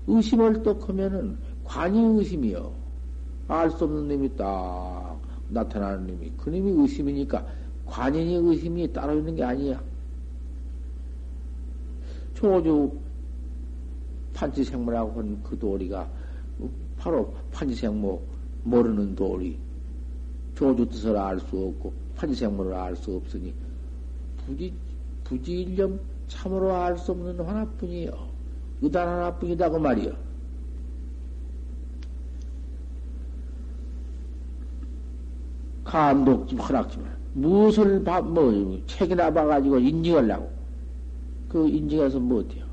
의심을 0.08 0.64
또 0.64 0.74
하면은 0.88 1.38
관이 1.64 2.00
의심이요. 2.18 2.83
알 3.48 3.70
수 3.70 3.84
없는 3.84 4.08
놈이 4.08 4.36
딱 4.36 5.20
나타나는 5.50 6.08
놈이. 6.08 6.32
그 6.38 6.50
놈이 6.50 6.72
의심이니까 6.82 7.46
관인이 7.86 8.36
의심이 8.36 8.92
따로 8.94 9.18
있는 9.18 9.36
게 9.36 9.44
아니야. 9.44 9.82
초주 12.34 12.92
판지생물하고 14.34 15.20
한그 15.20 15.60
도리가 15.60 16.10
바로 16.98 17.34
판지생모 17.52 18.22
모르는 18.64 19.16
도리. 19.16 19.58
조주 20.56 20.88
뜻을 20.88 21.18
알 21.18 21.40
수 21.40 21.58
없고 21.58 21.94
판지생물을 22.16 22.74
알수 22.74 23.16
없으니 23.16 23.54
부지, 24.46 24.74
부지일념 25.24 26.00
참으로 26.28 26.74
알 26.74 26.98
수 26.98 27.12
없는 27.12 27.40
하나뿐이요. 27.40 28.12
의단 28.82 29.08
하나뿐이다, 29.08 29.70
그 29.70 29.78
말이요. 29.78 30.33
감독 35.84 36.52
허락지만 36.52 37.12
무엇을 37.34 38.04
봐, 38.04 38.22
뭐, 38.22 38.80
책이나 38.88 39.32
봐가지고 39.34 39.80
인증하려고. 39.80 40.52
그 41.50 41.68
인증해서 41.68 42.20
뭐 42.20 42.40
어때요? 42.42 42.66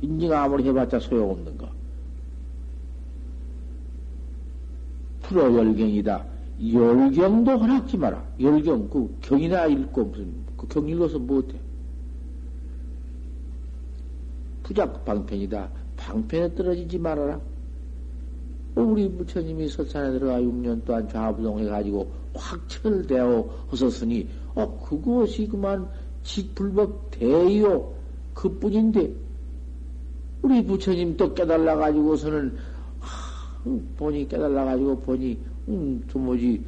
인증 0.00 0.32
아무리 0.32 0.64
해봤자 0.64 0.98
소용없는 1.00 1.58
거. 1.58 1.68
프로 5.22 5.54
열경이다. 5.54 6.24
열경도 6.72 7.52
허락지 7.58 7.96
마라. 7.96 8.24
열경, 8.40 8.88
그 8.90 9.16
경이나 9.20 9.66
읽고 9.66 10.04
무슨, 10.04 10.32
그 10.56 10.66
경 10.68 10.88
읽어서 10.88 11.18
못해. 11.18 11.58
부작 14.62 15.04
방편이다. 15.04 15.68
방편에 15.96 16.54
떨어지지 16.54 16.98
말아라. 16.98 17.40
우리 18.82 19.10
부처님이 19.10 19.68
설산에 19.68 20.12
들어가 20.12 20.40
6년 20.40 20.84
동안 20.84 21.08
좌부동 21.08 21.60
해가지고 21.60 22.10
확철되어 22.34 23.66
하셨으니, 23.70 24.28
어, 24.54 24.78
그것이 24.80 25.46
그만 25.48 25.88
직불법 26.22 27.10
대요. 27.10 27.92
그 28.34 28.48
뿐인데, 28.58 29.12
우리 30.42 30.64
부처님 30.64 31.16
또 31.16 31.34
깨달아가지고서는, 31.34 32.56
하, 33.00 33.64
보니 33.96 34.28
깨달아가지고 34.28 35.00
보니, 35.00 35.38
음, 35.68 36.04
도무지 36.08 36.62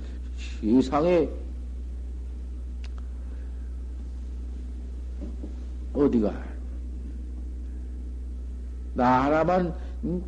세상에 0.60 1.28
어디가 5.92 6.44
나 8.94 9.24
하나만 9.24 9.74
음, 10.04 10.22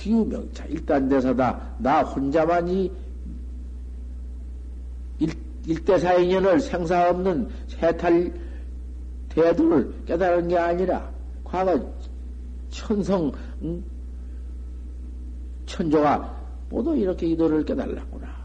비유명차 0.00 0.64
일단대사다 0.64 1.76
나 1.78 2.02
혼자만이 2.02 2.90
일, 5.18 5.30
일대사 5.66 6.14
인연을 6.14 6.60
생사 6.60 7.10
없는 7.10 7.48
세탈 7.68 8.32
대도를 9.28 9.92
깨달은 10.06 10.48
게 10.48 10.56
아니라 10.56 11.10
과거 11.44 11.92
천성 12.70 13.30
음, 13.60 13.84
천조가 15.66 16.40
모두 16.70 16.96
이렇게 16.96 17.26
이도를 17.26 17.64
깨달라구나. 17.64 18.40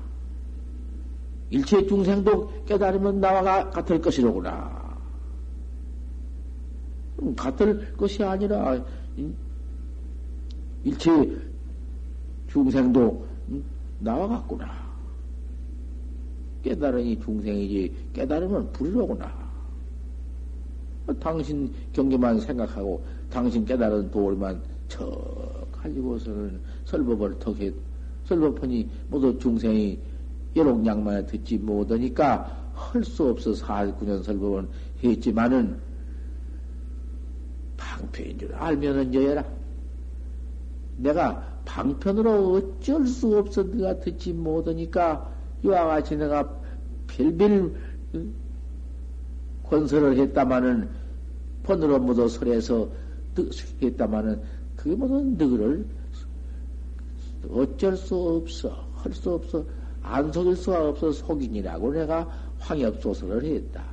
일체 1.51 1.85
중생도 1.85 2.65
깨달으면 2.65 3.21
나와 3.21 3.69
같을 3.69 4.01
것이로구나. 4.01 4.99
음, 7.21 7.35
같을 7.35 7.95
것이 7.95 8.23
아니라, 8.23 8.83
일체 10.83 11.11
중생도 12.55 13.27
음, 13.49 13.63
나와 13.99 14.29
같구나. 14.29 14.71
깨달으니 16.63 17.19
중생이지, 17.19 17.93
깨달으면 18.13 18.71
불이로구나. 18.71 19.29
당신 21.19 21.71
경계만 21.91 22.39
생각하고, 22.39 23.03
당신 23.29 23.65
깨달은 23.65 24.09
도리만 24.09 24.61
척 24.87 25.67
가지고서는 25.73 26.59
설법을 26.85 27.37
턱해 27.39 27.71
설법하니 28.23 28.89
모두 29.09 29.37
중생이 29.37 29.99
여록양만에 30.55 31.25
듣지 31.25 31.57
못하니까 31.57 32.71
할 32.73 33.03
수 33.03 33.27
없어 33.29 33.51
49년 33.51 34.23
설법은 34.23 34.67
했지만은 35.03 35.77
방편인 37.77 38.39
줄 38.39 38.55
알면은 38.55 39.13
여해라. 39.13 39.43
내가 40.97 41.55
방편으로 41.65 42.53
어쩔 42.53 43.05
수 43.07 43.37
없어 43.37 43.63
네가 43.63 43.99
듣지 43.99 44.33
못하니까 44.33 45.29
이와 45.63 45.85
같이 45.85 46.15
내가 46.15 46.49
별별 47.07 47.73
권설을 49.63 50.17
했다마는 50.17 50.89
번으로 51.63 51.99
모두 51.99 52.27
설해서 52.27 52.87
했다마는 53.81 54.41
그게 54.75 54.95
모두 54.95 55.23
너를 55.23 55.85
어쩔 57.51 57.97
수 57.97 58.15
없어. 58.15 58.85
할 58.95 59.13
수 59.13 59.33
없어. 59.33 59.65
안 60.01 60.31
속일 60.31 60.55
수가 60.55 60.89
없어. 60.89 61.11
속인이라고 61.11 61.93
내가 61.93 62.29
황엽 62.59 63.01
소설을 63.01 63.43
했다. 63.43 63.83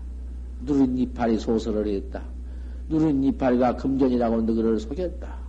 누른 0.64 0.96
이파리 0.98 1.38
소설을 1.38 1.86
했다. 1.86 2.22
누른 2.88 3.24
이파리가 3.24 3.76
금전이라고 3.76 4.42
너를 4.42 4.78
속였다. 4.78 5.41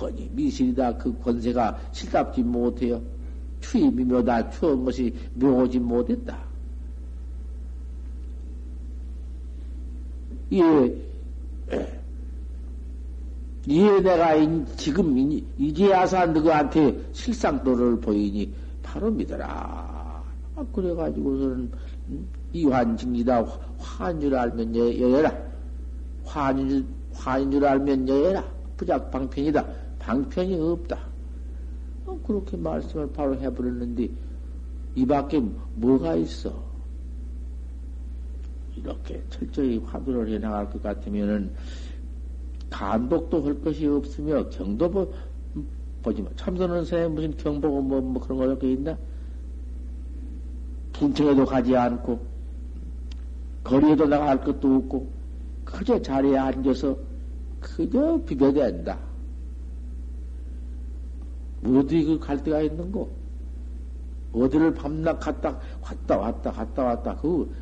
권이 0.00 0.30
미실이다. 0.32 0.96
그 0.96 1.16
권세가 1.20 1.78
실답지 1.92 2.42
못해요. 2.42 3.00
추임이 3.60 4.04
묘다. 4.04 4.50
추운 4.50 4.84
것이 4.84 5.14
묘하지 5.34 5.78
못했다. 5.78 6.38
예, 10.52 10.60
이에 13.66 14.00
내가 14.00 14.34
지금 14.76 15.16
이제야사 15.58 16.26
너희한테 16.26 16.98
실상도를 17.12 18.00
보이니 18.00 18.52
바로 18.82 19.10
믿어라. 19.10 20.24
아, 20.56 20.66
그래가지고서는 20.72 21.70
이환증이다. 22.52 23.44
화인 23.78 24.20
줄 24.20 24.34
알면 24.34 24.74
여 24.74 25.12
여라. 25.12 25.32
화인, 26.24 26.86
화인 27.14 27.50
줄 27.50 27.64
알면 27.64 28.08
여여라. 28.08 28.44
부작 28.76 29.10
방편이다. 29.10 29.79
방편이 30.00 30.58
없다. 30.60 30.98
아, 32.06 32.16
그렇게 32.26 32.56
말씀을 32.56 33.12
바로 33.12 33.36
해버렸는데 33.36 34.08
이 34.96 35.06
밖에 35.06 35.40
뭐가 35.74 36.16
있어? 36.16 36.70
이렇게 38.76 39.22
철저히 39.30 39.78
화두를 39.78 40.28
해나갈 40.28 40.68
것 40.68 40.82
같으면은 40.82 41.52
감독도 42.70 43.44
할 43.44 43.60
것이 43.60 43.86
없으며 43.86 44.48
경도 44.48 44.90
보, 44.90 45.12
보지 46.02 46.22
마. 46.22 46.30
참선은 46.36 46.84
새 46.84 47.06
무슨 47.06 47.36
경보고 47.36 47.82
뭐, 47.82 48.00
뭐 48.00 48.22
그런 48.22 48.38
거 48.38 48.46
이렇게 48.46 48.72
있나? 48.72 48.96
분청에도 50.92 51.44
가지 51.44 51.76
않고, 51.76 52.20
거리에도 53.64 54.06
나갈 54.06 54.40
것도 54.42 54.76
없고, 54.76 55.10
그저 55.64 56.00
자리에 56.00 56.36
앉아서 56.36 56.96
그저 57.60 58.20
비벼댄다. 58.24 59.09
어디 61.64 62.04
그 62.04 62.18
갈 62.18 62.42
데가 62.42 62.60
있는고? 62.62 63.10
어디를 64.32 64.74
밤낮 64.74 65.18
갔다, 65.18 65.58
갔다 65.82 66.16
왔다, 66.18 66.52
갔다 66.52 66.84
왔다. 66.84 67.16
그 67.16 67.52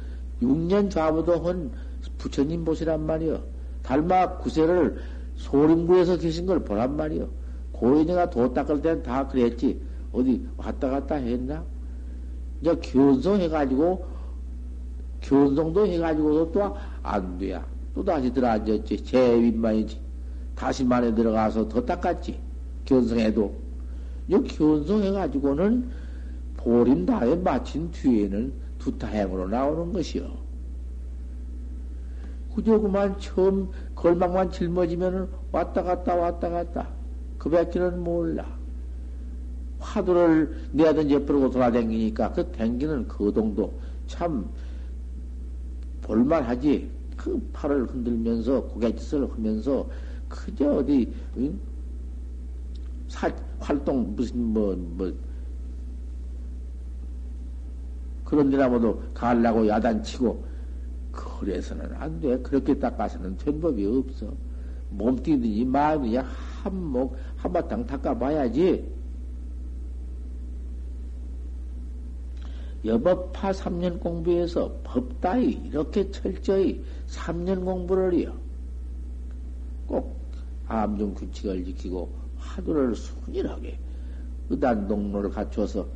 6년 0.42 0.90
좌부도 0.90 1.40
한 1.40 1.70
부처님 2.18 2.64
보시란 2.64 3.04
말이요. 3.06 3.42
달마 3.82 4.36
구세를 4.38 4.98
소림구에서 5.36 6.18
계신 6.18 6.46
걸 6.46 6.60
보란 6.64 6.96
말이요. 6.96 7.28
고인이가 7.72 8.30
도 8.30 8.52
닦을 8.52 8.82
때는 8.82 9.02
다 9.02 9.26
그랬지. 9.26 9.80
어디 10.12 10.46
왔다 10.56 10.90
갔다 10.90 11.14
했나? 11.16 11.64
이제 12.60 12.74
견성 12.80 13.40
해가지고 13.40 14.04
견성도 15.20 15.86
해가지고도 15.86 16.52
또 16.52 16.76
안 17.02 17.38
돼야. 17.38 17.64
또 17.94 18.04
다시 18.04 18.32
들어앉았지. 18.32 19.04
제 19.04 19.34
윗만이지. 19.40 19.98
다시 20.54 20.84
만에 20.84 21.14
들어가서 21.14 21.68
더 21.68 21.84
닦았지. 21.84 22.38
견성해도. 22.84 23.54
이 24.28 24.34
견성해가지고는 24.42 25.88
보림 26.58 27.06
다에 27.06 27.34
마친 27.36 27.90
뒤에는 27.90 28.52
두타행으로 28.78 29.48
나오는 29.48 29.92
것이요. 29.92 30.30
그저 32.54 32.78
그만 32.78 33.18
처음 33.18 33.70
걸망만 33.94 34.50
짊어지면은 34.50 35.28
왔다 35.52 35.82
갔다 35.82 36.14
왔다 36.14 36.48
갔다. 36.48 36.88
그 37.38 37.48
밖에는 37.48 38.02
몰라. 38.02 38.58
화두를 39.78 40.56
내야든지 40.72 41.14
옆으로 41.14 41.50
돌아다니니까 41.50 42.32
그 42.32 42.50
댕기는 42.50 43.06
거동도 43.06 43.72
참 44.06 44.48
볼만하지. 46.02 46.90
그 47.16 47.40
팔을 47.52 47.86
흔들면서 47.86 48.62
고갯짓을 48.64 49.28
하면서 49.30 49.88
그저 50.28 50.76
어디 50.76 51.12
응? 51.36 51.58
사, 53.08 53.30
활동 53.58 54.14
무슨 54.14 54.42
뭐뭐 54.44 54.76
뭐 54.76 55.12
그런 58.24 58.50
데나 58.50 58.68
모두 58.68 59.00
가려고 59.14 59.66
야단치고 59.66 60.44
그래서는 61.12 61.94
안 61.94 62.20
돼. 62.20 62.38
그렇게 62.38 62.78
닦아서는 62.78 63.36
된 63.38 63.60
법이 63.60 63.86
없어. 63.86 64.32
몸띠든지 64.90 65.64
마음이든지 65.64 66.18
한목 66.62 67.16
한바탕 67.36 67.86
닦아봐야지. 67.86 68.98
여법파 72.84 73.50
3년 73.50 73.98
공부해서 73.98 74.72
법 74.84 75.20
따위 75.20 75.52
이렇게 75.64 76.10
철저히 76.10 76.84
3년 77.08 77.64
공부를 77.64 78.14
해요. 78.14 78.34
꼭 79.86 80.16
암중 80.68 81.14
규칙을 81.14 81.64
지키고 81.64 82.08
화두를 82.38 82.94
순일하게 82.94 83.78
의단 84.50 84.88
동로를 84.88 85.30
갖춰서 85.30 85.86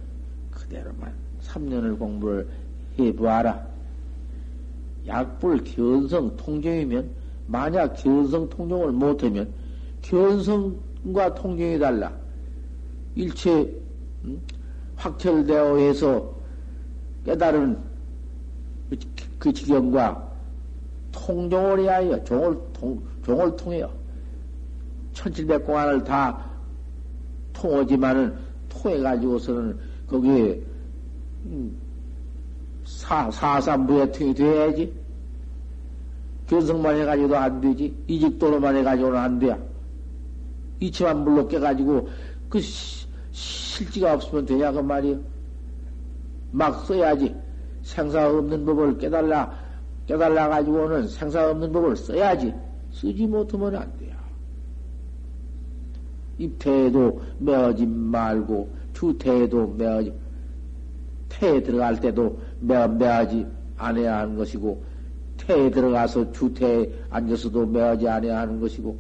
그대로만 0.50 1.12
3년을 1.40 1.98
공부를 1.98 2.48
해보아라. 2.98 3.66
약불 5.06 5.64
견성 5.64 6.36
통정이면 6.36 7.10
만약 7.46 7.94
견성 7.94 8.48
통정을 8.48 8.92
못하면 8.92 9.52
견성과 10.02 11.34
통정이 11.34 11.78
달라. 11.78 12.12
일체 13.14 13.72
음? 14.24 14.40
확철되어 14.96 15.76
해서 15.78 16.32
깨달은 17.24 17.78
그, 18.90 18.98
그 19.38 19.52
지경과 19.52 20.32
통종을 21.12 21.80
해야 21.80 22.24
종을 22.24 22.58
통, 22.72 23.02
종을 23.24 23.56
통해요. 23.56 23.90
천칠백 25.12 25.66
공안을 25.66 26.04
다 26.04 26.50
통하지만은 27.52 28.34
통해가지고서는 28.68 29.78
거기에 30.08 30.60
음, 31.46 31.76
사, 32.84 33.30
사삼부에 33.30 34.12
통이 34.12 34.34
돼야지. 34.34 34.92
견성만 36.48 36.96
해가지고도 37.00 37.36
안 37.36 37.60
되지. 37.60 37.96
이직도로만 38.06 38.76
해가지고는 38.76 39.18
안 39.18 39.38
돼야. 39.38 39.58
이치만 40.80 41.24
물로 41.24 41.46
깨가지고 41.48 42.08
그 42.48 42.60
시, 42.60 43.06
실지가 43.30 44.14
없으면 44.14 44.44
되냐, 44.44 44.72
그 44.72 44.80
말이요. 44.80 45.18
막 46.50 46.84
써야지. 46.84 47.34
생사 47.82 48.28
없는 48.28 48.64
법을 48.64 48.98
깨달라, 48.98 49.58
깨달라 50.06 50.48
가지고는 50.48 51.08
생사 51.08 51.50
없는 51.50 51.72
법을 51.72 51.96
써야지. 51.96 52.52
쓰지 52.92 53.26
못하면 53.26 53.76
안 53.76 53.98
돼요. 53.98 54.01
입태에도 56.42 57.20
매어지 57.38 57.86
말고, 57.86 58.68
주태에도 58.92 59.74
매어지, 59.78 60.12
태에 61.28 61.62
들어갈 61.62 62.00
때도 62.00 62.38
매, 62.60 62.86
매하지 62.86 63.46
않아야 63.76 64.18
하는 64.18 64.36
것이고, 64.36 64.82
태에 65.38 65.70
들어가서 65.70 66.32
주태에 66.32 66.92
앉아서도 67.10 67.66
매하지 67.66 68.08
않아야 68.08 68.40
하는 68.40 68.60
것이고, 68.60 68.96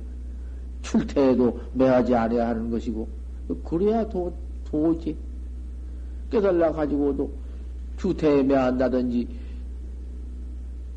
출태에도 0.82 1.60
매하지 1.74 2.14
않아야 2.14 2.48
하는 2.48 2.70
것이고, 2.70 3.08
그래야 3.64 4.08
도, 4.08 4.32
도지. 4.64 5.16
깨달라 6.30 6.72
가지고도 6.72 7.30
주태에 7.98 8.42
매한다든지, 8.42 9.28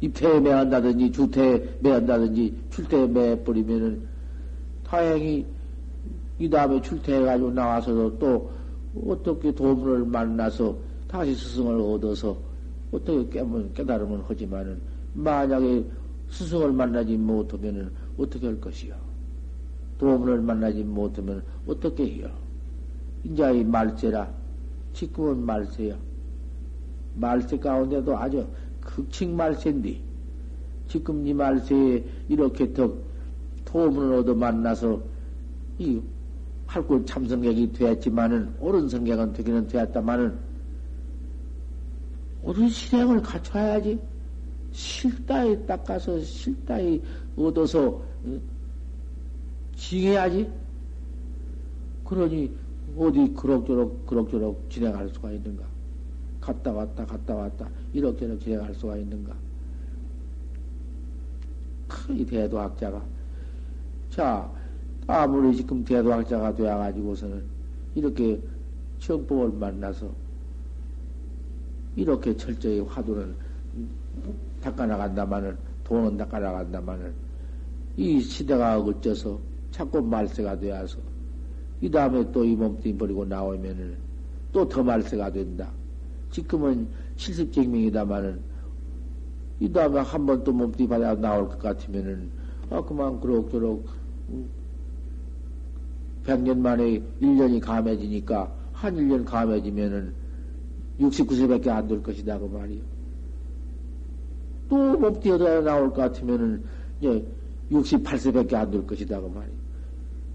입태에 0.02 0.40
매한다든지, 0.40 1.12
주태에 1.12 1.78
매한다든지, 1.82 2.56
출태에 2.70 3.08
매버리면은, 3.08 4.08
다행히, 4.88 5.46
이 6.40 6.50
다음에 6.50 6.82
출태해가지고 6.82 7.52
나와서도 7.52 8.20
또, 8.20 8.52
어떻게 9.08 9.54
도문을 9.54 10.06
만나서 10.06 10.78
다시 11.08 11.36
스승을 11.36 11.80
얻어서 11.80 12.38
어떻게 12.92 13.28
깨면, 13.30 13.74
깨달으면 13.74 14.24
하지만은, 14.28 14.80
만약에 15.14 15.86
스승을 16.30 16.72
만나지 16.72 17.18
못하면은 17.18 17.92
어떻게 18.18 18.48
할 18.48 18.60
것이요? 18.60 18.96
도문을 19.98 20.42
만나지 20.42 20.84
못하면 20.84 21.44
어떻게 21.68 22.06
해요? 22.06 22.30
인자의 23.24 23.64
말세라. 23.64 24.30
지금은 24.94 25.46
말세야. 25.46 25.96
말세 27.16 27.58
가운데도 27.58 28.18
아주 28.18 28.46
극칭 28.82 29.36
말세인데, 29.36 30.00
지금 30.88 31.26
이 31.26 31.34
말세에 31.34 32.04
이렇게 32.30 32.72
더 32.74 32.94
도문을 33.66 34.20
얻어 34.20 34.36
만나서 34.36 35.02
이 35.80 36.02
활구 36.68 37.06
참성객이 37.06 37.74
되었지만은, 37.74 38.56
옳은 38.60 38.90
성객은 38.90 39.34
되기는 39.34 39.68
되었다마는, 39.68 40.38
옳은 42.44 42.70
실행을 42.70 43.22
갖춰야지. 43.22 44.00
실다에 44.72 45.66
닦아서 45.66 46.20
실다에 46.22 47.00
얻어서 47.38 48.02
징해야지. 49.76 50.50
그러니 52.04 52.54
어디 52.98 53.34
그럭저럭 53.34 54.06
그럭저럭 54.06 54.70
진행할 54.70 55.10
수가 55.10 55.32
있는가? 55.32 55.66
갔다 56.40 56.72
왔다 56.72 57.06
갔다 57.06 57.34
왔다 57.34 57.68
이렇게저렇 57.94 58.38
진행할 58.38 58.76
수가 58.76 58.98
있는가? 58.98 59.34
큰 61.88 62.26
대도학자가 62.26 63.04
자 64.10 64.52
아무리 65.08 65.56
지금 65.56 65.84
대도학자가 65.84 66.56
되어가지고서는 66.56 67.44
이렇게 67.96 68.42
정법을 69.00 69.58
만나서 69.60 70.10
이렇게 71.96 72.36
철저히 72.36 72.80
화두는 72.82 73.36
닦아나간다마는, 74.62 75.58
돈은 75.84 76.18
닦아나간다마는, 76.18 77.14
이 77.98 78.20
시대가 78.20 78.80
어쩌서 78.80 79.40
자꾸 79.72 80.02
말세가 80.02 80.60
되어서, 80.60 80.98
이 81.82 81.90
다음에 81.90 82.30
또 82.32 82.44
이 82.44 82.56
몸뚱이 82.56 82.98
버리고 82.98 83.24
나오면은, 83.26 83.96
또 84.52 84.68
더 84.68 84.82
말세가 84.84 85.32
된다. 85.32 85.70
지금은 86.32 86.88
70쟁명이다마는, 87.16 88.40
이 89.60 89.72
다음에 89.72 90.00
한 90.00 90.26
번 90.26 90.44
또 90.44 90.52
몸뚱이 90.52 90.88
받아 90.90 91.14
나올 91.16 91.48
것 91.48 91.60
같으면은, 91.60 92.30
아, 92.72 92.82
그만 92.82 93.20
그럭저럭, 93.22 93.86
음, 94.30 94.50
100년 96.26 96.58
만에 96.58 97.02
1년이 97.22 97.62
감해지니까, 97.62 98.52
한 98.74 98.96
1년 98.96 99.26
감해지면은, 99.26 100.14
69세밖에 101.00 101.68
안 101.68 101.88
될 101.88 102.02
것이다, 102.02 102.40
그 102.40 102.46
말이요. 102.46 102.82
또 104.70 105.08
어디에 105.08 105.38
나올 105.62 105.90
것 105.90 106.02
같으면은, 106.02 106.64
예, 107.04 107.24
68세밖에 107.72 108.54
안 108.56 108.72
될 108.72 108.86
것이다, 108.88 109.22
그 109.22 109.28
말이요. 109.28 109.56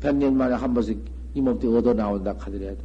100년 0.01 0.35
만에 0.35 0.55
한 0.55 0.73
번씩 0.73 0.99
이 1.35 1.41
몸띠 1.41 1.67
얻어 1.67 1.93
나온다 1.93 2.35
하더라도, 2.39 2.85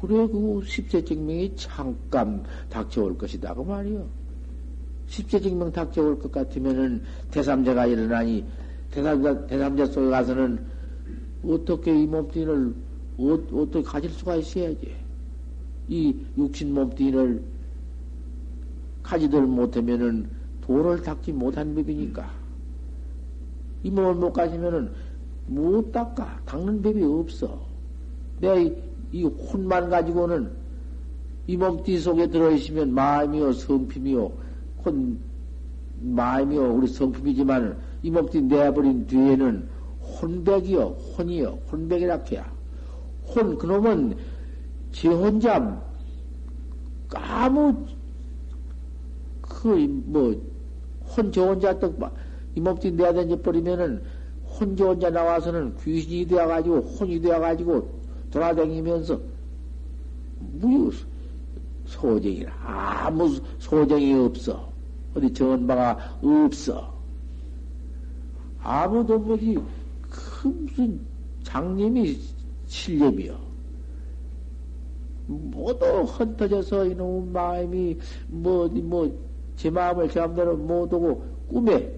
그래, 0.00 0.26
그 0.28 0.62
십세 0.66 1.02
증명이 1.02 1.52
잠깐 1.56 2.42
닥쳐올 2.68 3.16
것이다, 3.16 3.54
그 3.54 3.62
말이요. 3.62 4.06
십세 5.06 5.40
증명 5.40 5.72
닥쳐올 5.72 6.18
것 6.18 6.30
같으면은 6.32 7.02
대삼자가 7.30 7.86
일어나니, 7.86 8.44
대삼자, 8.90 9.46
대삼자 9.46 9.86
속에 9.86 10.10
가서는 10.10 10.58
어떻게 11.44 11.94
이 12.02 12.06
몸띠를 12.06 12.74
어, 13.18 13.32
어떻게 13.52 13.82
가질 13.82 14.10
수가 14.10 14.36
있어야지. 14.36 14.94
이 15.88 16.16
육신 16.36 16.74
몸뚱이를 16.74 17.42
가지들 19.02 19.42
못하면은 19.42 20.28
도를 20.60 21.02
닦지 21.02 21.32
못한 21.32 21.74
법이니까. 21.74 22.28
이 23.84 23.90
몸을 23.90 24.14
못 24.14 24.32
가지면은 24.32 24.90
못 25.46 25.92
닦아. 25.92 26.40
닦는 26.44 26.82
법이 26.82 27.02
없어. 27.04 27.60
내가 28.40 28.56
이, 28.56 28.74
이 29.12 29.24
혼만 29.24 29.88
가지고는 29.88 30.50
이 31.46 31.56
몸띠 31.56 31.98
속에 32.00 32.26
들어있으면 32.26 32.92
마음이요, 32.92 33.52
성품이요, 33.52 34.32
혼, 34.84 35.18
마음이요, 36.00 36.74
우리 36.74 36.88
성품이지만 36.88 37.78
이 38.02 38.10
몸띠 38.10 38.42
내버린 38.42 39.06
뒤에는 39.06 39.68
혼백이요, 40.20 40.82
혼이요, 41.16 41.58
혼백이라 41.70 42.22
해야. 42.30 42.50
혼, 43.28 43.58
그놈은 43.58 44.16
지 44.92 45.08
혼자 45.08 45.82
아무, 47.14 47.86
그, 49.42 49.68
뭐, 50.06 50.34
혼, 51.04 51.32
저 51.32 51.46
혼자 51.46 51.78
떡, 51.78 51.98
이 52.54 52.60
몸띠 52.60 52.92
내던져 52.92 53.40
버리면은 53.42 54.02
혼, 54.44 54.76
저 54.76 54.88
혼자 54.88 55.10
나와서는 55.10 55.76
귀신이 55.78 56.26
되어가지고, 56.26 56.80
혼이 56.80 57.20
되어가지고, 57.20 57.88
돌아다니면서, 58.30 59.20
무유, 60.60 60.92
소쟁이라. 61.86 62.52
아무 62.64 63.38
소쟁이 63.58 64.14
없어. 64.14 64.68
어디 65.14 65.32
전바가 65.32 66.18
없어. 66.22 66.94
아무도 68.62 69.18
뭐지, 69.18 69.58
그 70.46 70.60
무슨 70.62 71.00
장님이 71.42 72.18
실력이요. 72.66 73.38
모두 75.26 75.84
흩어져서 76.02 76.86
이놈 76.86 77.32
마음이 77.32 77.98
뭐, 78.28 78.68
뭐, 78.68 79.12
제 79.56 79.70
마음을 79.70 80.08
제 80.08 80.20
마음대로 80.20 80.56
못 80.56 80.92
오고 80.92 81.24
꿈에 81.48 81.92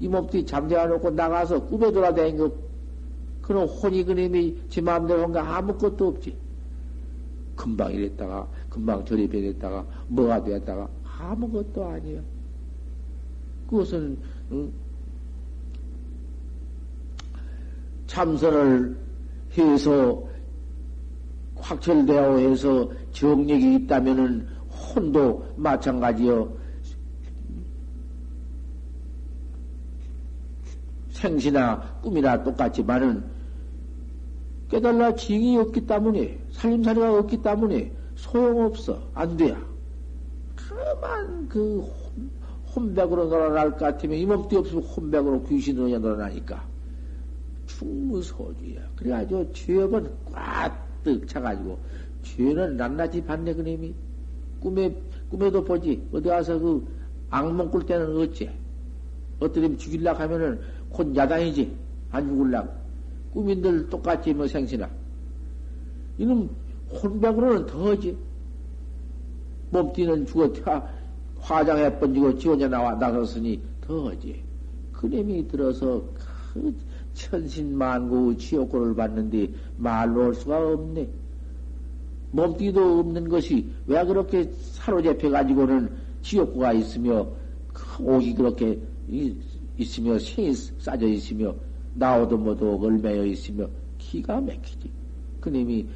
이 0.00 0.08
몸뚱이 0.08 0.46
잠재워놓고 0.46 1.10
나가서 1.10 1.66
꿈에 1.66 1.92
돌아다닌 1.92 2.38
거, 2.38 2.52
그런 3.42 3.68
혼이 3.68 4.04
그림이 4.04 4.56
제 4.70 4.80
마음대로 4.80 5.22
한거 5.22 5.40
아무것도 5.40 6.08
없지. 6.08 6.34
금방 7.54 7.92
이랬다가, 7.92 8.48
금방 8.70 9.04
저리 9.04 9.28
변했다가, 9.28 9.84
뭐가 10.08 10.42
되었다가, 10.42 10.88
아무것도 11.04 11.84
아니에요. 11.84 12.22
그것은, 13.68 14.16
응? 14.52 14.72
참선을 18.10 18.96
해서 19.56 20.20
확철되어 21.54 22.38
해서 22.38 22.90
정력이 23.12 23.76
있다면은 23.76 24.48
혼도 24.68 25.46
마찬가지요. 25.56 26.52
생시나 31.10 31.80
꿈이나 32.02 32.42
똑같지만은 32.42 33.22
깨달라 34.68 35.14
징이 35.14 35.58
없기 35.58 35.86
때문에 35.86 36.36
살림살이가 36.52 37.18
없기 37.18 37.42
때문에 37.42 37.92
소용없어 38.16 39.00
안 39.14 39.36
돼야. 39.36 39.56
그만 40.56 41.48
그 41.48 41.80
혼백으로 42.74 43.26
놀아날 43.26 43.70
것 43.72 43.78
같으면 43.78 44.18
이 44.18 44.26
몸띠 44.26 44.56
없으면 44.56 44.82
혼백으로 44.82 45.44
귀신으로 45.44 45.96
놀아나니까 45.98 46.69
충무소주야. 47.78 48.80
그래가지고 48.96 49.52
죄업은 49.52 50.10
꽉뜩 50.32 51.26
차가지고 51.28 51.78
죄는 52.22 52.76
낱낱이 52.76 53.24
받네 53.24 53.54
그님이. 53.54 53.94
꿈에 54.60 54.94
꿈에도 55.30 55.64
보지. 55.64 56.08
어디 56.12 56.28
가서 56.28 56.58
그 56.58 56.86
악몽 57.30 57.70
꿀 57.70 57.86
때는 57.86 58.16
어째? 58.16 58.52
어떻게 59.38 59.76
죽일라 59.76 60.12
하면은 60.14 60.60
곧 60.90 61.14
야단이지. 61.14 61.72
안 62.10 62.26
죽을라 62.28 62.68
꿈인들 63.32 63.88
똑같이 63.88 64.34
뭐 64.34 64.46
생시나 64.48 64.90
이놈 66.18 66.50
혼백으로는 66.90 67.66
더하지. 67.66 68.16
몸띠는 69.70 70.26
죽어 70.26 70.52
화장해 71.38 71.98
번지고 72.00 72.36
지원자 72.36 72.68
나와 72.68 72.94
나섰으니 72.96 73.60
더하지. 73.80 74.42
그림이 74.92 75.46
들어서 75.46 76.02
그 76.52 76.74
천신만고 77.14 78.36
지옥고를 78.36 78.94
받는데 78.94 79.48
말로 79.76 80.24
할 80.24 80.34
수가 80.34 80.72
없네. 80.72 81.08
몸띠도 82.32 83.00
없는 83.00 83.28
것이 83.28 83.68
왜 83.86 84.04
그렇게 84.04 84.44
사로잡혀 84.60 85.30
가지고는 85.30 85.90
지옥고가 86.22 86.72
있으며 86.74 87.26
그 87.72 88.04
옥이 88.04 88.34
그렇게 88.34 88.78
있으며 89.76 90.18
생이 90.18 90.54
싸져 90.54 91.06
있으며 91.06 91.54
나오도 91.94 92.36
모두 92.36 92.78
얼매여 92.80 93.26
있으며 93.26 93.66
기가 93.98 94.40
막히지. 94.40 94.90
그님이 95.40 95.86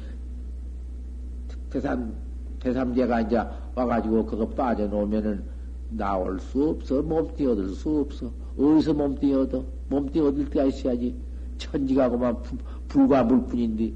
대삼 1.69 2.13
대삼제가 2.59 3.21
이제 3.21 3.41
와가지고 3.75 4.25
그거 4.25 4.47
빠져놓으면은 4.47 5.43
나올 5.89 6.39
수 6.39 6.69
없어. 6.69 7.01
몸띠 7.01 7.45
얻을 7.45 7.69
수 7.69 7.99
없어. 7.99 8.31
어디서 8.57 8.93
몸띠 8.93 9.33
얻어? 9.33 9.63
몸띠 9.89 10.19
얻을 10.19 10.49
때가 10.49 10.65
있어야지. 10.65 11.15
천지가 11.57 12.09
그만 12.09 12.35
불과 12.87 13.23
물뿐인데, 13.23 13.93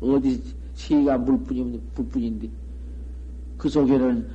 어디 0.00 0.42
시가 0.74 1.18
물뿐이, 1.18 1.80
불뿐인데, 1.94 2.48
그 3.56 3.68
속에는 3.68 4.28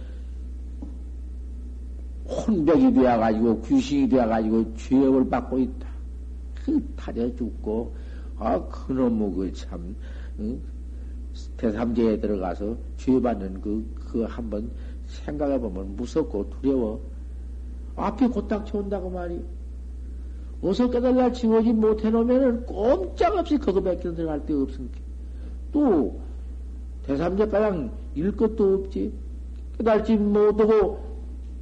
혼백이 2.27 2.93
되어가지고, 2.93 3.61
귀신이 3.61 4.09
되어가지고, 4.09 4.75
죄업을 4.75 5.29
받고 5.29 5.59
있다. 5.59 5.87
그 6.55 6.93
타져 6.95 7.33
죽고, 7.35 7.93
아, 8.37 8.61
그놈의 8.67 9.33
그 9.33 9.53
참, 9.53 9.95
응? 10.39 10.61
대삼제에 11.57 12.19
들어가서 12.19 12.77
죄 12.97 13.19
받는 13.19 13.61
그, 13.61 13.85
그 13.95 14.23
한번 14.23 14.71
생각해보면 15.07 15.95
무섭고 15.95 16.49
두려워. 16.49 17.01
앞에 17.95 18.27
곧닥 18.27 18.65
쳐 18.65 18.79
온다고 18.79 19.09
말이. 19.09 19.41
어서 20.61 20.89
깨달라 20.89 21.31
지워지 21.31 21.71
못해놓으면은 21.73 22.65
꼼짝없이 22.65 23.57
그거밖에 23.57 24.13
들어갈 24.13 24.45
데 24.45 24.53
없으니까. 24.53 24.97
또, 25.71 26.19
대삼자 27.05 27.47
가량 27.47 27.91
일 28.15 28.35
것도 28.35 28.73
없지. 28.73 29.11
깨달지 29.77 30.15
못하고, 30.15 30.99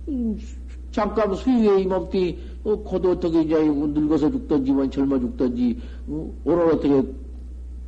음, 0.08 0.38
잠깐 0.92 1.36
수위에 1.36 1.82
임없디, 1.82 2.40
어, 2.64 2.76
곧 2.78 3.06
어떻게 3.06 3.42
이제 3.42 3.62
늙어서 3.62 4.32
죽든지, 4.32 4.72
뭐 4.72 4.90
젊어 4.90 5.20
죽든지, 5.20 5.78
어, 6.08 6.34
오늘 6.46 6.68
어떻게 6.70 7.04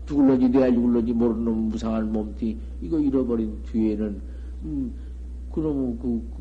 죽을런지, 0.08 0.50
내일 0.50 0.74
죽을런지 0.74 1.14
모르는 1.14 1.54
무상한 1.70 2.12
몸띠, 2.12 2.58
이거 2.82 3.00
잃어버린 3.00 3.58
뒤에는, 3.72 4.22
음, 4.66 4.94
그놈의 5.54 5.98
그, 6.02 6.22
그, 6.36 6.37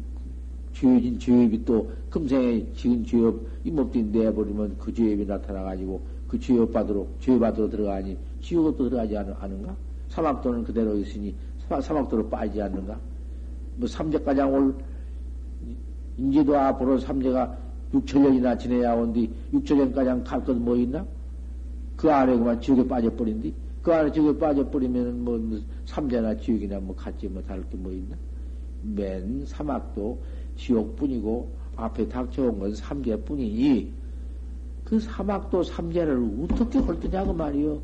죄진 0.76 1.18
죄업이 1.18 1.64
또 1.64 1.90
금생에 2.10 2.66
지은 2.74 3.04
죄업 3.04 3.40
이 3.64 3.70
몸띠 3.70 4.02
내버리면 4.02 4.76
그 4.78 4.92
죄업이 4.92 5.24
나타나가지고 5.24 6.00
그 6.28 6.38
죄업 6.38 6.70
받으러 6.72 7.06
죄 7.18 7.38
받으러 7.38 7.68
들어가니 7.70 8.16
지옥도 8.42 8.90
들어가지 8.90 9.16
않, 9.16 9.34
않은가? 9.40 9.74
사막도는 10.10 10.64
그대로 10.64 10.96
있으니 10.98 11.34
사 11.66 11.94
막도로 11.94 12.28
빠지지 12.28 12.60
않는가? 12.60 12.98
뭐 13.76 13.88
삼재가장 13.88 14.52
올 14.52 14.74
인제도 16.18 16.56
앞으로 16.58 16.98
삼재가 16.98 17.56
6천년이나 17.94 18.58
지내야 18.58 18.94
온뒤 18.94 19.30
6천년가장 19.54 20.24
갈 20.24 20.44
것 20.44 20.54
뭐 20.56 20.76
있나? 20.76 21.06
그 21.96 22.12
안에 22.12 22.36
그만 22.36 22.60
지옥에 22.60 22.86
빠져버린뒤 22.86 23.54
그 23.82 23.94
안에 23.94 24.12
지옥에 24.12 24.38
빠져버리면은 24.38 25.24
뭐, 25.24 25.38
뭐 25.38 25.58
삼재나 25.86 26.36
지옥이나 26.36 26.80
뭐 26.80 26.94
같지 26.94 27.28
뭐 27.28 27.42
다를 27.42 27.64
게 27.70 27.78
뭐 27.78 27.92
있나? 27.92 28.14
맨 28.82 29.44
사막도 29.46 30.18
지옥뿐이고 30.56 31.50
앞에 31.76 32.08
닥쳐온 32.08 32.58
건 32.58 32.74
삼재뿐이니 32.74 33.92
그 34.84 35.00
사막도 35.00 35.62
삼재를 35.62 36.44
어떻게 36.44 36.78
헐뜨냐고 36.78 37.32
말이요. 37.32 37.80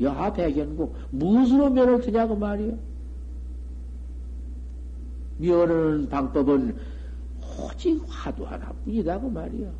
여하 0.00 0.32
대견고 0.32 0.94
무엇으로 1.10 1.70
면을 1.70 2.00
드냐고 2.00 2.36
말이요. 2.36 2.78
면하는 5.38 6.08
방법은 6.08 6.76
오직 7.60 8.00
화두 8.08 8.44
하나뿐이다고 8.44 9.28
말이요. 9.30 9.72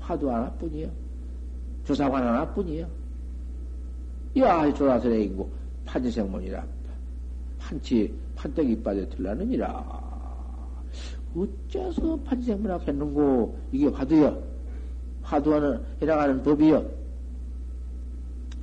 화두 0.00 0.30
하나뿐이요. 0.30 0.90
조사관 1.84 2.26
하나뿐이요. 2.26 2.88
야, 4.38 4.74
조사설에 4.74 5.22
있고 5.24 5.48
판지생문이라 5.86 6.64
판치 7.58 8.12
판때기 8.34 8.82
빠져 8.82 9.08
들라느니라. 9.08 10.05
어째서 11.34 12.16
판지생문학 12.24 12.86
했는고 12.86 13.58
이게 13.72 13.88
화두여? 13.88 14.42
화두하는 15.22 15.80
해나가는 16.00 16.42
법이여? 16.42 16.84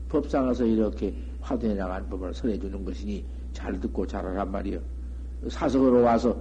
법상에서 0.09 0.65
이렇게 0.65 1.13
화두해 1.41 1.73
나가는 1.73 2.07
법을 2.09 2.33
설해주는 2.33 2.85
것이니 2.85 3.25
잘 3.51 3.79
듣고 3.79 4.07
잘하란 4.07 4.51
말이여. 4.51 4.79
사석으로 5.49 6.01
와서 6.01 6.35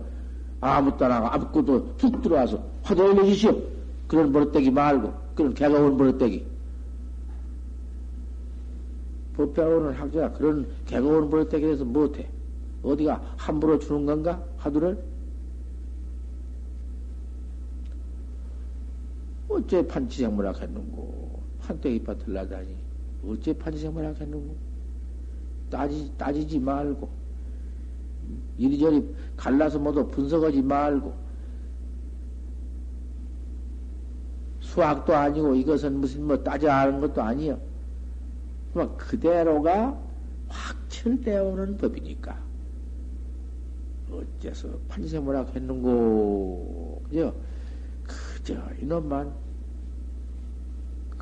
아무 0.61 0.97
따라가 0.97 1.35
아무것도 1.35 1.97
툭 1.97 2.23
들어와서 2.23 2.63
화두 2.83 3.03
올려주시오. 3.03 3.61
그런 4.07 4.33
버릇대기 4.33 4.71
말고 4.71 5.13
그런 5.35 5.55
개가온 5.55 5.97
버릇대기. 5.97 6.47
법배우는 9.37 9.95
학자가 9.95 10.33
그런 10.33 10.67
개가온 10.87 11.31
버릇대기에 11.31 11.77
서 11.77 11.85
못해. 11.85 12.29
어디가 12.83 13.21
함부로 13.37 13.79
주는 13.79 14.05
건가? 14.07 14.43
화두를 14.59 15.03
어째 19.53 19.87
판치생물학 19.87 20.61
했는고? 20.61 21.43
판때기 21.61 22.03
밭을 22.05 22.33
나다니. 22.33 22.77
어째 23.27 23.53
판치생물학 23.53 24.21
했는고? 24.21 24.57
따지, 25.71 26.11
따지지 26.17 26.59
말고. 26.59 27.09
이리저리 28.59 29.15
갈라서 29.37 29.79
모두 29.79 30.07
분석하지 30.09 30.63
말고. 30.63 31.15
수학도 34.61 35.15
아니고 35.15 35.55
이것은 35.55 35.99
무슨 35.99 36.27
뭐 36.27 36.43
따져 36.43 36.71
아는 36.71 37.01
것도 37.01 37.21
아니요. 37.23 37.61
뭐 38.73 38.97
그대로가 38.97 39.99
확철되어 40.49 41.45
오는 41.45 41.77
법이니까. 41.77 42.41
어째서 44.11 44.69
판치생물학 44.89 45.55
했는고? 45.55 47.03
그죠? 47.09 47.35
그저 48.05 48.55
이놈만 48.81 49.42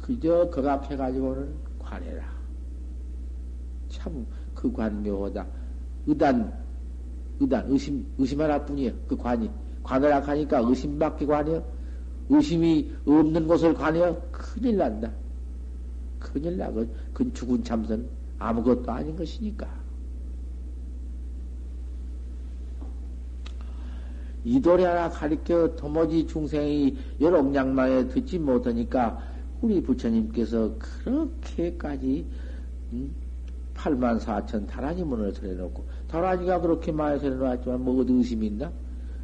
그저 0.02 0.50
거갑해가지고는 0.50 1.54
관해라. 1.78 2.24
참 3.88 4.26
그 4.60 4.70
관묘하다. 4.70 5.46
의단, 6.06 6.52
의단, 7.40 7.64
의심, 7.68 8.06
의심 8.18 8.40
하나뿐이에요. 8.42 8.92
그 9.08 9.16
관이. 9.16 9.50
관을 9.82 10.28
하니까 10.28 10.58
의심밖에 10.58 11.24
관이요. 11.24 11.64
의심이 12.28 12.92
없는 13.06 13.48
곳을 13.48 13.72
관해요. 13.72 14.20
큰일 14.30 14.76
난다. 14.76 15.10
큰일 16.18 16.58
나고, 16.58 16.86
그 17.14 17.32
죽은 17.32 17.64
참선 17.64 18.06
아무것도 18.38 18.90
아닌 18.92 19.16
것이니까. 19.16 19.66
이 24.44 24.60
노래 24.60 24.84
하나 24.84 25.08
가리켜 25.08 25.74
도무지 25.76 26.26
중생이 26.26 26.96
여롱양망에 27.20 28.08
듣지 28.08 28.38
못하니까 28.38 29.22
우리 29.60 29.82
부처님께서 29.82 30.74
그렇게까지 30.78 32.26
음, 32.92 33.14
8만 33.74 34.18
4천 34.20 34.66
다라니 34.66 35.04
문을 35.04 35.32
설해놓고 35.32 35.84
다라니가 36.08 36.60
그렇게 36.60 36.92
많이 36.92 37.18
설해놓았지만 37.20 37.82
뭐 37.84 38.04
의심이 38.06 38.46
있나? 38.48 38.72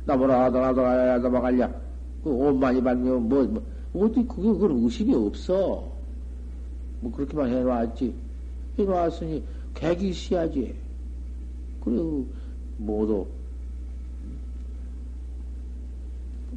나보라 0.05 0.45
하더라 0.45 1.18
넘어갈냐? 1.18 1.74
그옷 2.22 2.57
많이 2.57 2.82
받으면 2.82 3.28
뭐, 3.28 3.45
뭐 3.45 3.62
어디 3.95 4.24
그게 4.26 4.53
그런 4.59 4.82
의심이 4.82 5.14
없어. 5.14 5.91
뭐 7.01 7.12
그렇게만 7.12 7.49
해놓았지. 7.49 8.14
해놓았으니 8.78 9.43
객이 9.74 10.12
시야지. 10.12 10.74
그리고 11.80 12.26
모두 12.78 13.26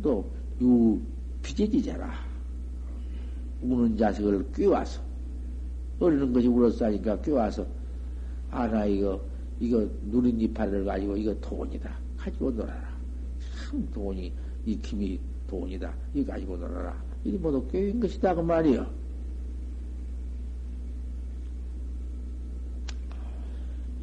또 0.01 0.39
유 0.61 0.99
피제지잖아. 1.41 2.28
우는 3.61 3.97
자식을 3.97 4.51
꿰와서 4.53 5.01
어리는 5.99 6.31
것이 6.31 6.47
울었으니까 6.47 7.21
꿰와서 7.21 7.65
아나 8.51 8.85
이거 8.85 9.21
이거 9.59 9.85
누린 10.09 10.39
이파리를 10.39 10.85
가지고 10.85 11.17
이거 11.17 11.35
돈이다 11.41 11.97
가지고 12.17 12.51
놀아라. 12.51 12.89
참 13.69 13.87
돈이 13.93 14.31
이 14.65 14.79
김이 14.81 15.19
돈이다. 15.47 15.93
이거 16.13 16.31
가지고 16.31 16.57
놀아라. 16.57 17.01
이게 17.23 17.37
모두 17.37 17.65
꿰인 17.67 17.99
것이다 17.99 18.35
그 18.35 18.41
말이요. 18.41 18.85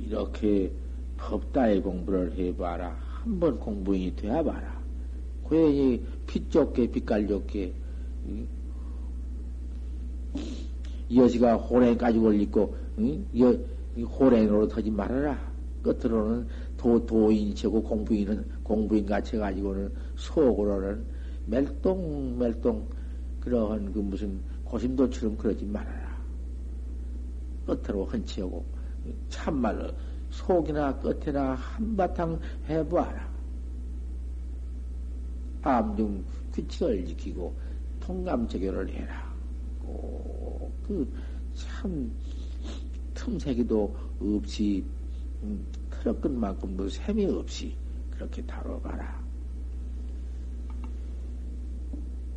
이렇게 0.07 0.71
법다의 1.19 1.83
공부를 1.83 2.33
해봐라. 2.37 2.97
한번 3.23 3.59
공부인이 3.59 4.17
되어 4.17 4.43
봐라. 4.43 4.81
고연히 5.43 6.05
피 6.27 6.49
좋게, 6.49 6.91
빛깔 6.91 7.27
좋게, 7.27 7.73
여시가 11.15 11.57
호랭까지 11.57 12.19
올리고, 12.19 12.77
여, 13.39 13.57
호랭으로 14.03 14.69
터지 14.69 14.91
말아라. 14.91 15.39
끝으로는 15.83 16.47
도, 16.77 17.05
도인이고 17.07 17.83
공부인은, 17.83 18.45
공부인 18.63 19.07
같이 19.07 19.37
가지고는 19.37 19.93
속으로는 20.17 21.05
멜동, 21.47 22.89
그러한 23.41 23.93
그 23.93 24.01
무슨 24.01 24.41
고심도처럼 24.65 25.37
그러지 25.37 25.65
말아라. 25.65 26.17
끝으로 27.67 28.05
헌치하고, 28.05 28.65
참말로 29.29 29.91
속이나 30.31 30.99
끝이나 30.99 31.55
한바탕 31.55 32.41
해보아라. 32.69 33.29
암중 35.63 36.25
규칙을 36.53 37.07
지키고 37.07 37.55
통감제교를 38.01 38.89
해라. 38.89 39.26
꼭그참 40.87 42.13
틈새기도 43.15 43.95
없이 44.21 44.85
음, 45.43 45.65
틀어끈 45.91 46.39
만큼도 46.39 46.89
셈이 46.89 47.27
없이 47.27 47.75
그렇게 48.11 48.43
다뤄가라. 48.43 49.27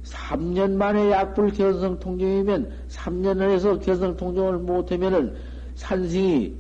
3년 0.04 0.72
만에 0.72 1.12
약불 1.12 1.52
견성 1.52 2.00
통정이면 2.00 2.72
3년을 2.90 3.52
해서 3.52 3.80
견성 3.80 4.18
통정을 4.18 4.58
못하면은 4.58 5.36
산승이 5.76 6.56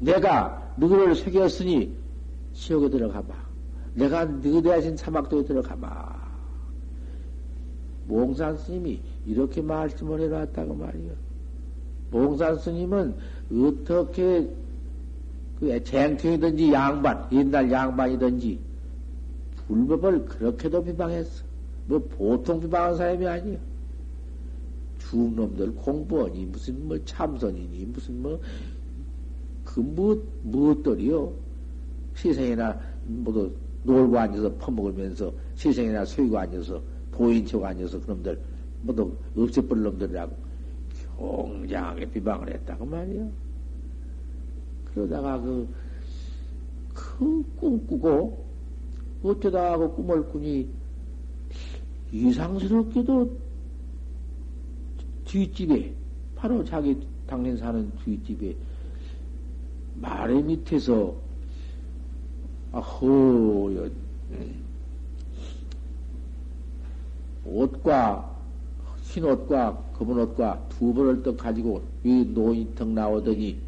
내가 0.00 0.74
너를 0.76 1.14
새겼으니 1.14 1.94
지옥에 2.52 2.88
들어가 2.88 3.22
봐. 3.22 3.34
내가 3.94 4.24
너희 4.24 4.62
대신 4.62 4.96
사막도에 4.96 5.44
들어가마. 5.44 6.22
몽산 8.06 8.56
스님이 8.56 9.00
이렇게 9.26 9.62
말씀을 9.62 10.20
해놨다고 10.20 10.74
말이요. 10.74 11.12
몽산 12.10 12.58
스님은 12.58 13.14
어떻게 13.52 14.48
그 15.58 15.84
쟁통이든지 15.84 16.72
양반, 16.72 17.26
옛날 17.32 17.70
양반이든지 17.70 18.58
불법을 19.66 20.24
그렇게도 20.26 20.84
비방했어. 20.84 21.44
뭐 21.86 21.98
보통 21.98 22.60
비방한 22.60 22.96
사람이 22.96 23.26
아니야. 23.26 23.58
중놈들 24.98 25.74
공부하니 25.74 26.46
무슨 26.46 26.88
뭐 26.88 26.98
참선이니 27.04 27.84
무슨 27.86 28.22
뭐그 28.22 29.80
무엇 29.80 30.22
무엇들이요 30.42 31.32
세상에나 32.14 32.78
모두 33.06 33.52
놀고 33.84 34.18
앉아서 34.18 34.54
퍼먹으면서 34.54 35.32
시생이나 35.56 36.04
소이고 36.04 36.38
앉아서 36.38 36.80
도인치고 37.12 37.66
앉아서 37.66 38.00
그놈들 38.00 38.38
모두 38.82 39.16
없애버릴 39.36 39.82
놈들이라고 39.84 40.36
굉장하게 41.18 42.10
비방을 42.10 42.52
했다고 42.54 42.84
말이요. 42.84 43.30
그러다가 44.92 45.40
그, 45.40 45.68
그 46.92 47.44
꿈꾸고 47.56 48.44
어쩌다가 49.22 49.78
그 49.78 49.94
꿈을 49.94 50.28
꾸니 50.28 50.68
이상스럽게도 52.12 53.36
뒷집에 55.24 55.94
바로 56.36 56.64
자기 56.64 56.98
당신 57.26 57.56
사는 57.56 57.90
뒷집에 58.04 58.54
마래 59.94 60.42
밑에서 60.42 61.14
허연 62.72 63.92
옷과 67.44 68.31
흰 69.12 69.24
옷과 69.24 69.76
검은 69.92 70.18
옷과 70.20 70.68
두 70.70 70.94
벌을 70.94 71.22
떡 71.22 71.36
가지고 71.36 71.82
이 72.02 72.24
노인턱 72.32 72.88
나오더니 72.88 73.58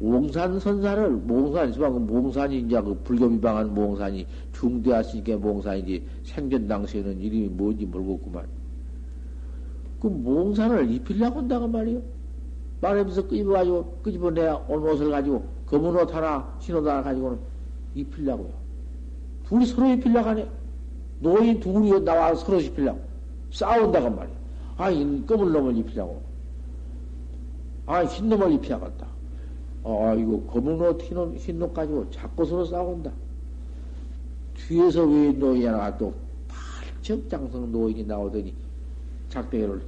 몽산 0.00 0.58
선사를 0.58 1.10
몽산 1.10 1.72
지방 1.72 2.04
몽산이 2.04 2.58
이제 2.58 2.80
그 2.80 2.98
불교 3.04 3.30
비방한 3.30 3.72
몽산이 3.72 4.26
중대하시니까 4.52 5.36
몽산이지 5.36 6.02
생전 6.24 6.66
당시에는 6.66 7.20
이름이 7.20 7.48
뭔지 7.50 7.86
모르겠구만. 7.86 8.46
그 10.00 10.08
몽산을 10.08 10.90
입히려고 10.90 11.38
한다고 11.38 11.68
말이요. 11.68 12.02
말하면서 12.80 13.28
끄집어가지고 13.28 13.98
끄집어내 14.02 14.48
온 14.68 14.88
옷을 14.88 15.10
가지고 15.10 15.44
검은 15.66 15.94
옷 15.94 16.12
하나, 16.12 16.56
흰옷 16.60 16.84
하나 16.84 17.02
가지고는 17.02 17.38
입히려고요. 17.94 18.50
둘이 19.48 19.66
서로 19.66 19.88
입히려고 19.88 20.28
하네. 20.30 20.48
노인 21.20 21.60
둘이 21.60 22.00
나와서 22.04 22.44
서로 22.44 22.60
입히려고. 22.60 23.07
싸운다고 23.52 24.10
말이야. 24.10 24.36
아, 24.76 24.90
이 24.90 25.24
검은 25.26 25.52
놈을 25.52 25.76
입히려고. 25.78 26.22
아, 27.86 28.04
흰 28.04 28.28
놈을 28.28 28.52
입혀야겠다. 28.52 29.06
아, 29.84 30.14
이거 30.14 30.40
검은 30.52 30.80
옷, 30.80 31.02
흰 31.02 31.16
옷, 31.16 31.34
흰옷 31.36 31.72
가지고 31.72 32.10
자꾸 32.10 32.44
서로 32.44 32.64
싸운다. 32.64 33.10
뒤에서 34.54 35.04
왜 35.04 35.32
노인이 35.32 35.64
하나 35.64 35.96
또 35.96 36.12
팔척장성 36.48 37.72
노인이 37.72 38.04
나오더니 38.04 38.52
작대기를 39.30 39.80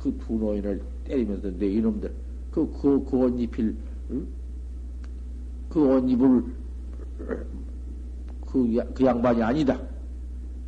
그 0.00 0.18
두 0.18 0.34
노인을 0.34 0.82
때리면서 1.04 1.50
내 1.58 1.66
이놈들 1.66 2.12
그, 2.50 2.70
그, 2.80 3.04
그 3.04 3.16
옷 3.16 3.40
입힐 3.40 3.76
응? 4.10 4.26
그옷 5.68 6.08
입을 6.08 6.44
그, 8.46 8.92
그 8.94 9.04
양반이 9.04 9.42
아니다. 9.42 9.80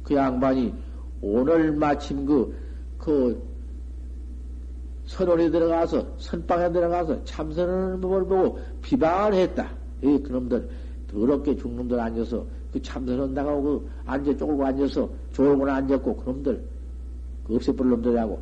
그 0.02 0.14
양반이 0.14 0.72
오늘 1.20 1.72
마침 1.72 2.24
그, 2.26 2.54
그, 2.98 3.42
선원에 5.06 5.50
들어가서, 5.50 6.06
선방에 6.18 6.70
들어가서 6.70 7.24
참선하는 7.24 8.00
법을 8.00 8.24
보고 8.26 8.58
비방을 8.82 9.34
했다. 9.34 9.70
이 10.02 10.18
그놈들, 10.18 10.68
더럽게 11.10 11.56
죽놈들 11.56 11.98
앉아서, 11.98 12.44
그 12.72 12.82
참선한다고 12.82 13.62
그 13.62 13.90
앉아 14.04 14.36
쪼글고 14.36 14.66
앉아서, 14.66 15.08
조용을 15.32 15.70
앉았고, 15.70 16.16
그놈들, 16.16 16.62
그 17.46 17.56
없애버릴 17.56 17.90
놈들이라고, 17.90 18.40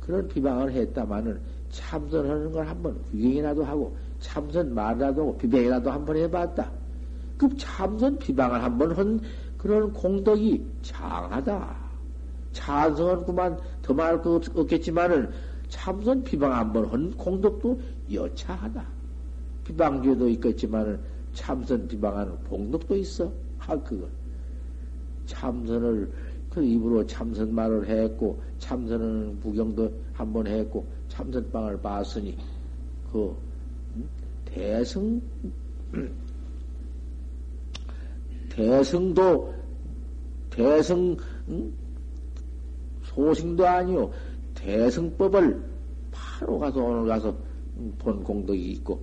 그런 0.00 0.26
비방을 0.26 0.72
했다마는 0.72 1.38
참선하는 1.70 2.52
걸 2.52 2.66
한번 2.66 2.98
구경이라도 3.10 3.64
하고, 3.64 3.94
참선 4.18 4.74
말이라도 4.74 5.20
하고, 5.20 5.36
비방이라도 5.36 5.90
한번 5.90 6.16
해봤다. 6.16 6.70
그 7.36 7.48
참선 7.56 8.18
비방을 8.18 8.62
한번 8.62 8.92
한 8.92 9.20
그런 9.58 9.92
공덕이 9.92 10.64
장하다. 10.82 11.87
찬성은 12.58 13.24
그만 13.24 13.56
더 13.82 13.94
말할 13.94 14.20
거 14.20 14.40
없겠지만은 14.54 15.30
참선 15.68 16.24
비방 16.24 16.52
한번 16.52 16.86
한 16.86 17.10
공덕도 17.12 17.80
여차하다. 18.12 18.84
비방죄도 19.64 20.28
있겠지만은 20.30 20.98
참선 21.34 21.86
비방하는 21.86 22.36
공덕도 22.48 22.96
있어. 22.96 23.32
하 23.58 23.78
그거. 23.80 24.08
참선을 25.26 26.10
그 26.50 26.64
입으로 26.64 27.06
참선 27.06 27.54
말을 27.54 27.86
했고 27.86 28.40
참선하는 28.58 29.40
구경도 29.40 29.92
한번 30.14 30.46
했고 30.46 30.84
참선방을 31.08 31.80
봤으니 31.80 32.36
그 33.12 33.36
대승 34.46 35.20
대승도 38.50 39.54
대승 40.50 41.16
소승도 43.18 43.66
아니요 43.66 44.12
대승법을 44.54 45.60
바로 46.12 46.58
가서 46.58 46.82
오늘 46.82 47.08
가서 47.08 47.36
본 47.98 48.22
공덕이 48.22 48.70
있고 48.72 49.00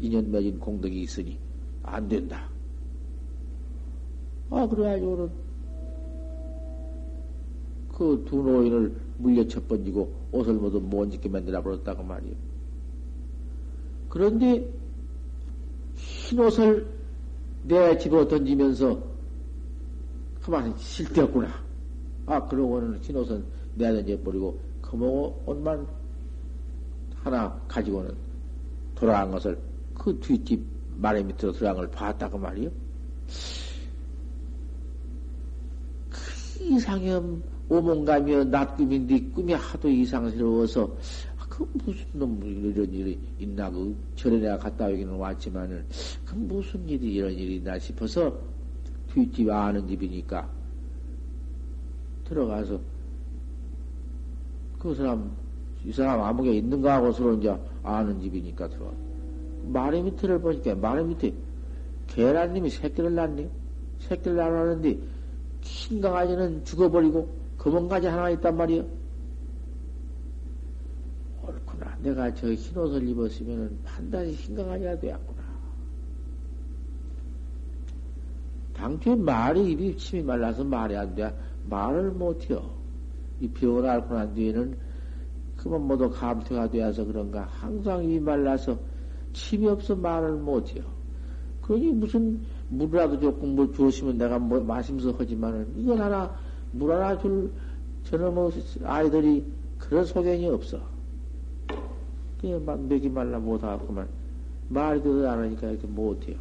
인연 0.00 0.28
맺은 0.30 0.58
공덕이 0.58 1.02
있으니 1.02 1.38
안 1.84 2.08
된다. 2.08 2.48
아 4.50 4.66
그래가지고는 4.66 5.30
그 7.92 8.24
두 8.26 8.42
노인을 8.42 8.94
물려쳐 9.18 9.62
번지고 9.62 10.12
옷을 10.32 10.54
모두 10.54 10.80
못 10.80 11.12
입게 11.14 11.28
만들어 11.28 11.62
버렸다고 11.62 12.02
말이요. 12.02 12.34
그런데 14.08 14.68
흰 15.94 16.40
옷을 16.40 16.86
내 17.62 17.96
집어 17.98 18.26
던지면서 18.26 19.00
그만 20.42 20.76
실대었구나. 20.76 21.65
아, 22.26 22.44
그러고는 22.46 22.98
흰 23.00 23.16
옷은 23.16 23.44
내야 23.76 23.92
던져 23.92 24.18
버리고 24.20 24.58
그모 24.82 25.42
옷만 25.46 25.86
하나 27.22 27.52
가지고는 27.68 28.14
돌아간 28.94 29.30
것을 29.30 29.58
그 29.94 30.18
뒷집 30.20 30.60
마리 30.96 31.22
밑으로 31.22 31.52
들어간 31.52 31.76
걸 31.76 31.90
봤다고 31.90 32.38
말이요. 32.38 32.70
그 36.10 36.64
이상형 36.64 37.42
오몽감이여 37.68 38.44
낮꿈인데 38.44 39.20
꿈이 39.30 39.52
하도 39.52 39.88
이상스러워서 39.88 40.96
그 41.48 41.68
무슨 41.72 42.04
놈 42.12 42.40
이런 42.44 42.92
일이 42.92 43.18
있나 43.38 43.70
그 43.70 43.96
전에 44.14 44.38
내가 44.38 44.58
갔다 44.58 44.86
오기는 44.86 45.14
왔지만은 45.14 45.84
그 46.24 46.34
무슨 46.34 46.86
일이 46.88 47.14
이런 47.14 47.32
일이 47.32 47.56
있나 47.56 47.78
싶어서 47.78 48.36
뒷집 49.12 49.48
아는 49.48 49.88
집이니까 49.88 50.48
들어가서 52.28 52.80
그 54.78 54.94
사람 54.94 55.30
이 55.84 55.92
사람 55.92 56.20
아무게 56.22 56.54
있는가 56.54 56.96
하고 56.96 57.12
서로 57.12 57.34
이제 57.34 57.56
아는 57.82 58.20
집이니까 58.20 58.68
들어가 58.68 58.92
마리 59.64 60.02
밑에를 60.02 60.40
보니까 60.40 60.74
마리 60.74 61.04
밑에 61.04 61.32
계란님이 62.08 62.70
새끼를 62.70 63.14
낳네 63.14 63.48
새끼를 64.00 64.36
낳았는데 64.36 64.98
흰 65.62 66.00
강아지는 66.00 66.64
죽어버리고 66.64 67.28
검은 67.58 67.88
가지 67.88 68.06
하나 68.06 68.30
있단 68.30 68.56
말이야. 68.56 68.84
옳구나. 71.42 71.96
내가 72.02 72.32
저 72.34 72.52
흰 72.52 72.76
옷을 72.78 73.08
입었으면 73.08 73.76
판단이 73.84 74.32
흰 74.32 74.54
강아지가 74.54 74.98
되었구나. 74.98 75.42
당초에 78.74 79.16
말이 79.16 79.72
입이 79.72 79.96
침이 79.96 80.22
말라서 80.22 80.62
말이 80.62 80.96
안 80.96 81.14
돼. 81.14 81.34
말을 81.68 82.10
못해요. 82.12 82.70
이 83.40 83.48
병을 83.48 83.86
앓고 83.86 84.14
난 84.14 84.34
뒤에는 84.34 84.76
그만 85.56 85.86
모두 85.86 86.10
감퇴가 86.10 86.70
되어서 86.70 87.04
그런가. 87.04 87.42
항상 87.42 88.04
입이 88.04 88.20
말라서 88.20 88.78
침이 89.32 89.68
없어 89.68 89.94
말을 89.96 90.36
못해요. 90.36 90.84
그러니 91.62 91.92
무슨 91.92 92.40
물이라도 92.68 93.20
조금 93.20 93.56
뭐 93.56 93.70
주시면 93.72 94.18
내가 94.18 94.38
뭐 94.38 94.60
마시면서 94.60 95.12
하지만은 95.18 95.72
이건 95.76 96.00
하나 96.00 96.34
물 96.72 96.92
하나 96.92 97.18
줄 97.18 97.50
저놈의 98.04 98.52
아이들이 98.84 99.44
그런 99.78 100.04
소견이 100.04 100.48
없어. 100.48 100.80
그냥 102.40 102.64
막 102.64 102.80
맥이 102.80 103.08
말라 103.08 103.38
못하겠구만. 103.38 104.08
말이 104.68 105.02
되도 105.02 105.28
안 105.28 105.40
하니까 105.40 105.70
이렇게 105.70 105.86
못해요. 105.86 106.36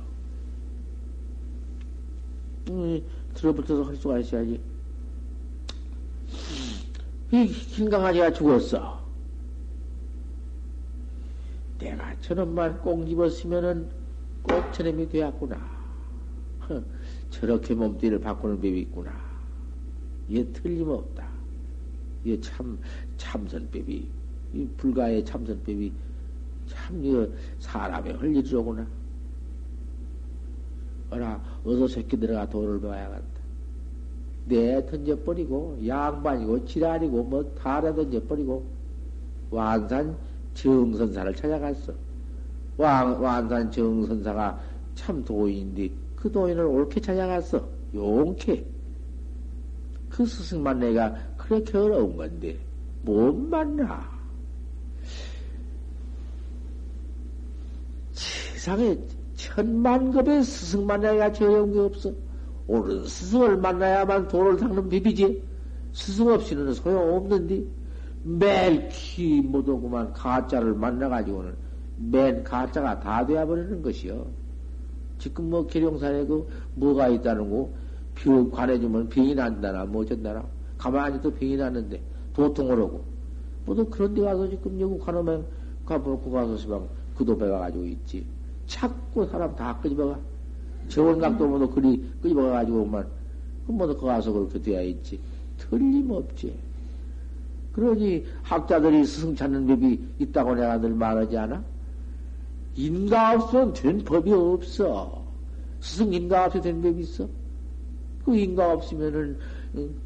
음, 2.69 3.01
들어붙어서 3.33 3.83
할 3.83 3.95
수가 3.95 4.19
있어야지. 4.19 4.59
이흰 7.43 7.89
강아지가 7.89 8.31
죽었어. 8.31 9.03
내가 11.77 12.17
저놈만 12.21 12.79
꼭 12.79 13.09
입었으면은 13.09 13.89
꼭 14.41 14.71
저놈이 14.71 15.09
되었구나. 15.09 15.57
저렇게 17.29 17.75
몸띠를 17.75 18.19
바꾸는 18.19 18.55
법이 18.55 18.79
있구나. 18.81 19.11
이게 20.29 20.45
틀림없다. 20.53 21.27
이게 22.23 22.39
참, 22.39 22.79
참선법이 23.17 24.09
이 24.53 24.67
불가의 24.77 25.25
참선법이 25.25 25.91
참 26.67 27.03
이거 27.03 27.27
사람의 27.59 28.13
할 28.13 28.35
일이로구나. 28.35 28.87
어라 31.09 31.43
어서 31.65 31.87
새끼 31.87 32.17
들어가 32.17 32.49
돈을 32.49 32.79
배워야겠다. 32.79 33.34
내 34.45 34.85
던져버리고 34.85 35.79
양반이고 35.85 36.65
지랄이고 36.65 37.23
뭐 37.23 37.43
다라 37.55 37.93
던져버리고 37.93 38.63
완산 39.49 40.15
정선사를 40.53 41.35
찾아갔어. 41.35 41.93
왕, 42.77 43.21
완산 43.21 43.71
정선사가 43.71 44.59
참 44.95 45.23
도인인데 45.23 45.89
그 46.15 46.31
도인을 46.31 46.63
옳게 46.63 47.01
찾아갔어. 47.01 47.67
용케. 47.93 48.65
그 50.09 50.25
스승만 50.25 50.79
내가 50.79 51.15
그렇게 51.37 51.77
어려운 51.77 52.15
건데 52.15 52.57
못 53.01 53.33
만나. 53.33 54.09
세상에 58.13 58.97
천만급의 59.35 60.43
스승 60.43 60.85
만나야 60.85 61.31
저런 61.33 61.71
게 61.71 61.79
없어. 61.79 62.11
옳은 62.67 63.05
스승을 63.05 63.57
만나야만 63.57 64.27
도를 64.27 64.57
닦는 64.57 64.89
비비지. 64.89 65.43
스승 65.93 66.27
없이는 66.27 66.73
소용없는데, 66.73 67.63
매일 68.23 68.89
키 68.89 69.41
못오구만 69.41 70.11
가짜를 70.13 70.73
만나가지고는 70.73 71.55
맨 71.97 72.43
가짜가 72.43 72.99
다 72.99 73.25
되어버리는 73.25 73.81
것이요. 73.81 74.25
지금 75.19 75.49
뭐 75.49 75.65
계룡산에 75.65 76.25
그 76.25 76.47
뭐가 76.73 77.07
있다는 77.09 77.49
거, 77.49 77.69
병 78.15 78.49
관해주면 78.49 79.09
병이 79.09 79.35
난다나, 79.35 79.85
뭐 79.85 80.01
어쩐다나. 80.01 80.43
가만히 80.77 81.21
또 81.21 81.31
병이 81.31 81.55
났는데, 81.55 82.01
도통을 82.33 82.77
하고. 82.81 83.05
뭐또 83.65 83.89
그런 83.89 84.13
데 84.13 84.21
가서 84.21 84.47
지금 84.49 84.79
여기 84.79 84.97
관하면 84.99 85.45
가보고 85.85 86.31
가서 86.31 86.57
시방 86.57 86.87
그도 87.15 87.37
배가가지고 87.37 87.85
있지. 87.85 88.25
자꾸 88.67 89.25
사람 89.27 89.55
다 89.55 89.79
끄집어가. 89.81 90.19
저원각도 90.87 91.47
모두 91.47 91.69
그리 91.69 92.03
끄집어가가지고만, 92.21 93.07
그 93.65 93.71
모두 93.71 93.97
거 93.97 94.07
가서 94.07 94.31
그렇게 94.31 94.61
되어 94.61 94.83
있지. 94.83 95.19
틀림없지. 95.57 96.53
그러니 97.73 98.23
학자들이 98.43 99.03
스승 99.05 99.35
찾는 99.35 99.67
법이 99.67 99.99
있다고 100.19 100.55
내가 100.55 100.79
늘 100.79 100.91
말하지 100.91 101.37
않아? 101.37 101.63
인가 102.75 103.35
없으면 103.35 103.73
된 103.73 104.03
법이 104.03 104.31
없어. 104.31 105.23
스승 105.79 106.13
인가 106.13 106.45
없이 106.45 106.61
된 106.61 106.81
법이 106.81 107.01
있어? 107.01 107.27
그 108.23 108.35
인가 108.35 108.73
없으면은, 108.73 109.37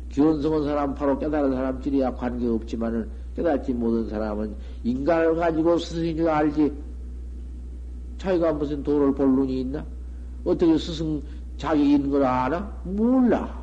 기원성한 0.10 0.64
사람, 0.64 0.96
바로 0.96 1.18
깨달은 1.20 1.52
사람끼리야 1.52 2.16
관계없지만은, 2.16 3.10
깨닫지 3.36 3.74
못한 3.74 4.10
사람은 4.10 4.56
인간을 4.84 5.36
가지고 5.36 5.78
스승인 5.78 6.18
줄 6.18 6.28
알지. 6.28 6.74
자기가 8.18 8.54
무슨 8.54 8.84
도를 8.84 9.14
볼 9.14 9.30
눈이 9.30 9.62
있나? 9.62 9.86
어떻게 10.44 10.78
스승 10.78 11.22
자기 11.58 11.94
있는 11.94 12.10
걸 12.10 12.24
아나? 12.24 12.60
몰라. 12.84 13.62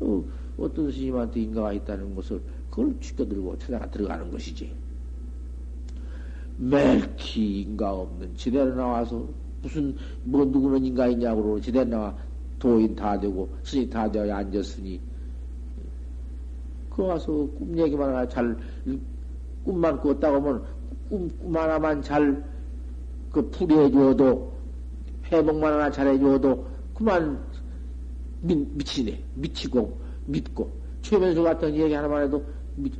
어, 0.00 0.24
어떤 0.58 0.90
스님한테 0.90 1.40
인가가 1.40 1.72
있다는 1.72 2.14
것을 2.14 2.40
그걸 2.70 2.94
지켜들고 3.00 3.58
찾아가 3.58 3.90
들어가는 3.90 4.30
것이지. 4.30 4.72
멜키 6.56 7.62
인가 7.62 7.92
없는 7.92 8.34
지대로 8.36 8.74
나와서 8.74 9.26
무슨 9.62 9.96
뭐 10.24 10.44
누구는 10.44 10.84
인가 10.84 11.06
있냐고 11.08 11.60
지대 11.60 11.84
나와 11.84 12.14
도인 12.58 12.94
다 12.94 13.18
되고 13.18 13.48
스님 13.64 13.88
다 13.90 14.10
되어 14.10 14.32
앉았으니 14.34 15.00
그 16.90 17.02
와서 17.02 17.32
꿈 17.58 17.76
얘기만 17.76 18.08
하나 18.10 18.28
잘 18.28 18.56
꿈만 19.64 20.00
꿨다고 20.00 20.36
하면 20.36 20.62
꿈, 21.08 21.28
꿈 21.38 21.56
하나만 21.56 22.02
잘 22.02 22.52
그 23.32 23.48
풀이해줘도 23.50 24.51
회복만 25.32 25.72
하나 25.72 25.90
잘해줘도 25.90 26.66
그만 26.94 27.38
미, 28.40 28.54
미치네. 28.72 29.22
미치고 29.34 29.98
믿고. 30.26 30.70
최면수 31.02 31.42
같은 31.42 31.74
얘기 31.74 31.92
하나만 31.94 32.24
해도 32.24 32.44
믿, 32.76 32.92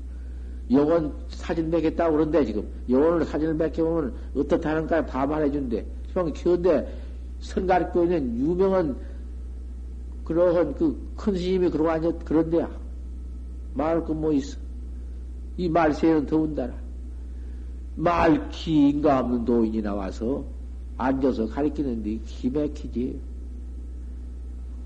영원 0.70 1.12
사진 1.28 1.70
맺겠다고 1.70 2.12
그런데 2.16 2.44
지금. 2.44 2.66
영원을 2.88 3.24
사진을 3.24 3.54
맺혀보면 3.54 4.14
어떻다는가 4.36 5.06
다 5.06 5.26
말해준대. 5.26 5.84
형 6.12 6.32
현대 6.34 6.86
선가르고 7.40 8.04
있는 8.04 8.38
유명한 8.38 8.96
그러한 10.24 10.74
그 10.74 11.12
큰 11.22 11.36
스님이 11.36 11.70
그러고 11.70 11.88
앉았 11.90 12.24
그런데야 12.24 12.68
말할 13.74 14.04
거뭐 14.04 14.32
있어? 14.32 14.58
이 15.56 15.68
말세는 15.68 16.26
더운다라 16.26 16.74
말기 17.94 18.88
인가 18.88 19.20
없는 19.20 19.44
도인이 19.44 19.80
나와서 19.82 20.44
앉아서 21.03 21.46
가르치는데 21.48 22.18
기맥히지 22.26 23.20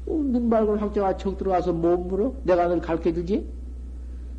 없는 0.08 0.48
말고 0.48 0.76
학자가 0.76 1.16
척 1.16 1.36
들어와서 1.36 1.72
못 1.72 1.96
물어? 1.96 2.32
내가 2.44 2.68
널 2.68 2.80
가르쳐 2.80 3.12
주지? 3.12 3.46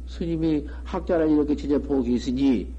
스님이 0.07 0.65
학자를 0.86 1.30
이렇게 1.30 1.55
지제 1.55 1.78
보기 1.80 2.15
있으니, 2.15 2.73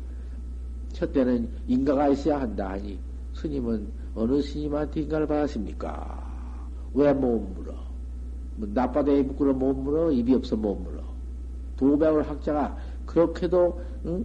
첫 0.92 1.12
때는 1.12 1.48
인가가 1.66 2.08
있어야 2.08 2.40
한다 2.40 2.70
하니, 2.70 2.98
스님은 3.34 3.86
어느 4.14 4.40
스님한테 4.40 5.02
인가를 5.02 5.26
받았습니까? 5.26 6.26
왜 6.94 7.12
못 7.12 7.40
물어? 7.54 7.74
뭐 8.56 8.68
나빠대 8.72 9.18
입구로 9.20 9.52
못 9.52 9.74
물어? 9.74 10.10
입이 10.10 10.34
없어 10.34 10.56
못 10.56 10.74
물어? 10.76 11.02
도백을 11.76 12.28
학자가 12.28 12.76
그렇게도, 13.04 13.80
응? 14.06 14.24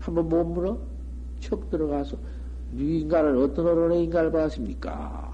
한번 0.00 0.28
못 0.28 0.44
물어? 0.44 0.76
척 1.38 1.70
들어가서, 1.70 2.16
인가를, 2.76 3.36
어떤 3.36 3.66
어른의 3.66 4.04
인가를 4.04 4.30
받았습니까? 4.30 5.30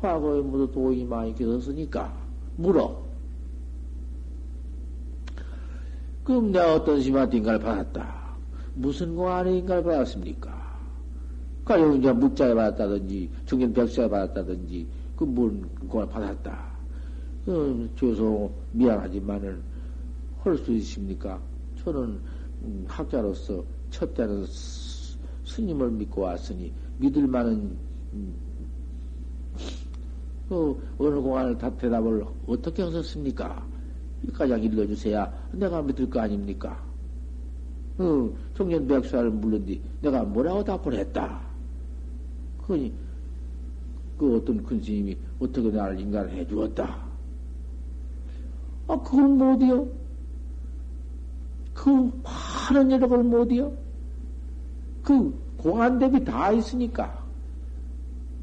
과거에 0.00 0.40
모두 0.40 0.70
도인이 0.72 1.04
많이 1.04 1.34
계셨으니까, 1.34 2.12
물어. 2.56 3.02
그럼 6.24 6.52
내가 6.52 6.74
어떤 6.74 7.00
심한테 7.00 7.38
인가를 7.38 7.60
받았다. 7.60 8.20
무슨 8.74 9.14
공안에 9.14 9.58
인가를 9.58 9.82
받았습니까? 9.82 10.58
가령 11.64 11.96
이제 11.96 12.12
묵자에 12.12 12.54
받았다든지, 12.54 13.30
백사에 13.74 14.08
받았다든지, 14.08 14.86
그 15.16 15.26
뭔 15.26 15.68
공안을 15.88 16.10
받았다. 16.10 16.70
그, 17.44 17.90
죄송, 17.98 18.50
미안하지만은, 18.72 19.60
할 20.42 20.56
수 20.56 20.72
있습니까? 20.72 21.38
저는, 21.84 22.18
음, 22.62 22.84
학자로서 22.88 23.62
첫 23.90 24.14
때는 24.14 24.46
스님을 25.50 25.90
믿고 25.90 26.22
왔으니, 26.22 26.72
믿을 26.98 27.26
만한, 27.26 27.76
음, 28.12 28.34
그, 30.48 30.80
어느 30.98 31.20
공안을 31.20 31.58
다 31.58 31.70
대답을 31.76 32.24
어떻게 32.46 32.82
하셨습니까? 32.82 33.64
가장 34.32 34.62
일러주세요. 34.62 35.32
내가 35.52 35.82
믿을 35.82 36.10
거 36.10 36.20
아닙니까? 36.20 36.82
어, 37.98 38.30
청년 38.54 38.86
백수를 38.86 39.30
물른뒤 39.30 39.80
내가 40.00 40.22
뭐라고 40.22 40.64
답을 40.64 40.94
했다. 40.94 41.40
그니 42.66 42.92
그 44.18 44.36
어떤 44.36 44.62
큰 44.64 44.80
스님이 44.82 45.16
어떻게 45.38 45.70
나를 45.70 46.00
인간을 46.00 46.30
해 46.30 46.46
주었다. 46.46 47.04
아, 48.88 48.96
그걸 49.02 49.28
못이요? 49.28 49.86
그 51.74 51.90
많은 52.70 52.90
여력을 52.90 53.22
못이요? 53.22 53.72
그 55.02 55.34
공안 55.56 55.98
대비 55.98 56.24
다 56.24 56.52
있으니까. 56.52 57.20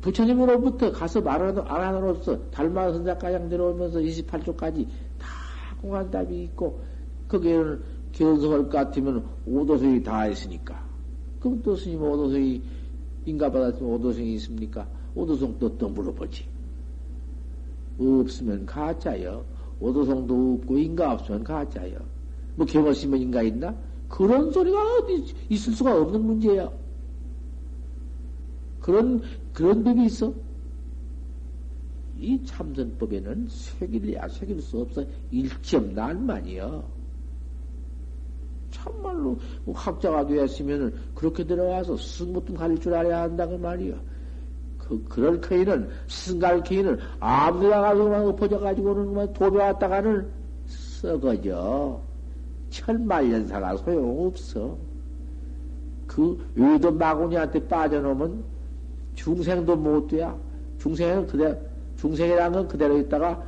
부처님으로부터 0.02 0.92
가서 0.92 1.22
말하는, 1.22 1.64
안하로서 1.66 2.50
달마 2.52 2.92
선자가장 2.92 3.50
들어오면서 3.50 4.00
28조까지 4.00 4.88
공안답이 5.82 6.44
있고 6.44 6.80
거기에는 7.28 7.82
견성할 8.12 8.64
것 8.64 8.70
같으면 8.70 9.24
오도성이 9.46 10.02
다 10.02 10.28
있으니까 10.28 10.84
그럼 11.40 11.62
또 11.62 11.76
스님 11.76 12.02
오도성이 12.02 12.62
인가받았으면 13.26 13.92
오도성이 13.94 14.34
있습니까? 14.36 14.88
오도성도 15.14 15.78
또 15.78 15.90
물어보지 15.90 16.46
없으면 18.00 18.66
가짜요 18.66 19.44
오도성도 19.80 20.60
없고 20.62 20.78
인가 20.78 21.14
없으면 21.14 21.44
가짜요 21.44 22.00
뭐 22.56 22.66
경없으면 22.66 23.20
인가 23.22 23.42
있나? 23.44 23.76
그런 24.10 24.52
소리가 24.52 24.78
어디 24.98 25.34
있을 25.50 25.74
수가 25.74 26.02
없는 26.02 26.22
문제야 26.22 26.72
그런 28.82 29.22
그런 29.54 29.84
법이 29.84 30.06
있어? 30.06 30.34
이 32.20 32.44
참선법에는 32.46 33.48
새길래야 33.50 34.28
새길 34.30 34.62
수 34.62 34.80
없어. 34.80 35.04
일점 35.30 35.94
난만이여. 35.94 36.84
참말로 38.72 39.38
학자가 39.72 40.26
되었으면 40.26 40.94
그렇게 41.14 41.44
들어와서 41.44 41.96
스승부터 41.98 42.54
가릴 42.54 42.80
줄 42.80 42.94
알아야 42.94 43.24
한다 43.24 43.46
그 43.48 43.56
말이여. 43.56 43.96
그, 44.78 45.04
그럴 45.10 45.42
커이는, 45.42 45.90
스승 46.08 46.40
가르치는 46.40 46.98
아무데나 47.20 47.82
가서만 47.82 48.26
엎어져가지고는 48.28 49.14
뭐 49.14 49.34
도배 49.34 49.58
왔다가는 49.58 50.30
썩어져. 50.66 52.07
천만년사가 52.70 53.78
소용없어. 53.78 54.78
그 56.06 56.38
외도 56.56 56.92
마구니한테 56.92 57.68
빠져놓으면 57.68 58.44
중생도 59.16 59.76
못 59.76 60.08
돼야. 60.08 60.36
중생은 60.80 61.28
그대 61.28 61.60
중생이라는 61.98 62.60
건 62.60 62.68
그대로 62.68 62.98
있다가 62.98 63.44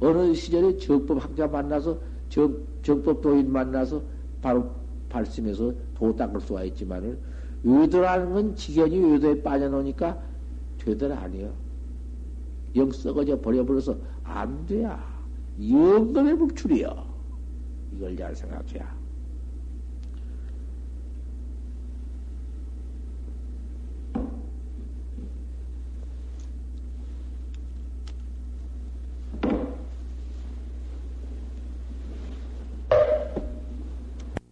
어느 0.00 0.34
시절에 0.34 0.76
정법 0.78 1.22
학자 1.22 1.46
만나서 1.46 1.98
정, 2.28 2.56
정법 2.82 3.20
도인 3.20 3.50
만나서 3.50 4.02
바로 4.40 4.70
발심해서 5.08 5.72
도 5.94 6.14
닦을 6.14 6.40
수가 6.40 6.64
있지만은 6.64 7.18
의도라는 7.64 8.32
건 8.32 8.56
지견이 8.56 8.96
의도에 8.96 9.42
빠져놓으니까 9.42 10.18
되들 10.78 11.12
아니요. 11.12 11.52
영 12.76 12.90
썩어져 12.90 13.40
버려버려서 13.40 13.96
안 14.24 14.66
돼야. 14.66 15.02
영금의 15.60 16.36
불출이요. 16.36 17.13
이걸 17.94 18.16
잘 18.16 18.34
생각해야. 18.34 19.03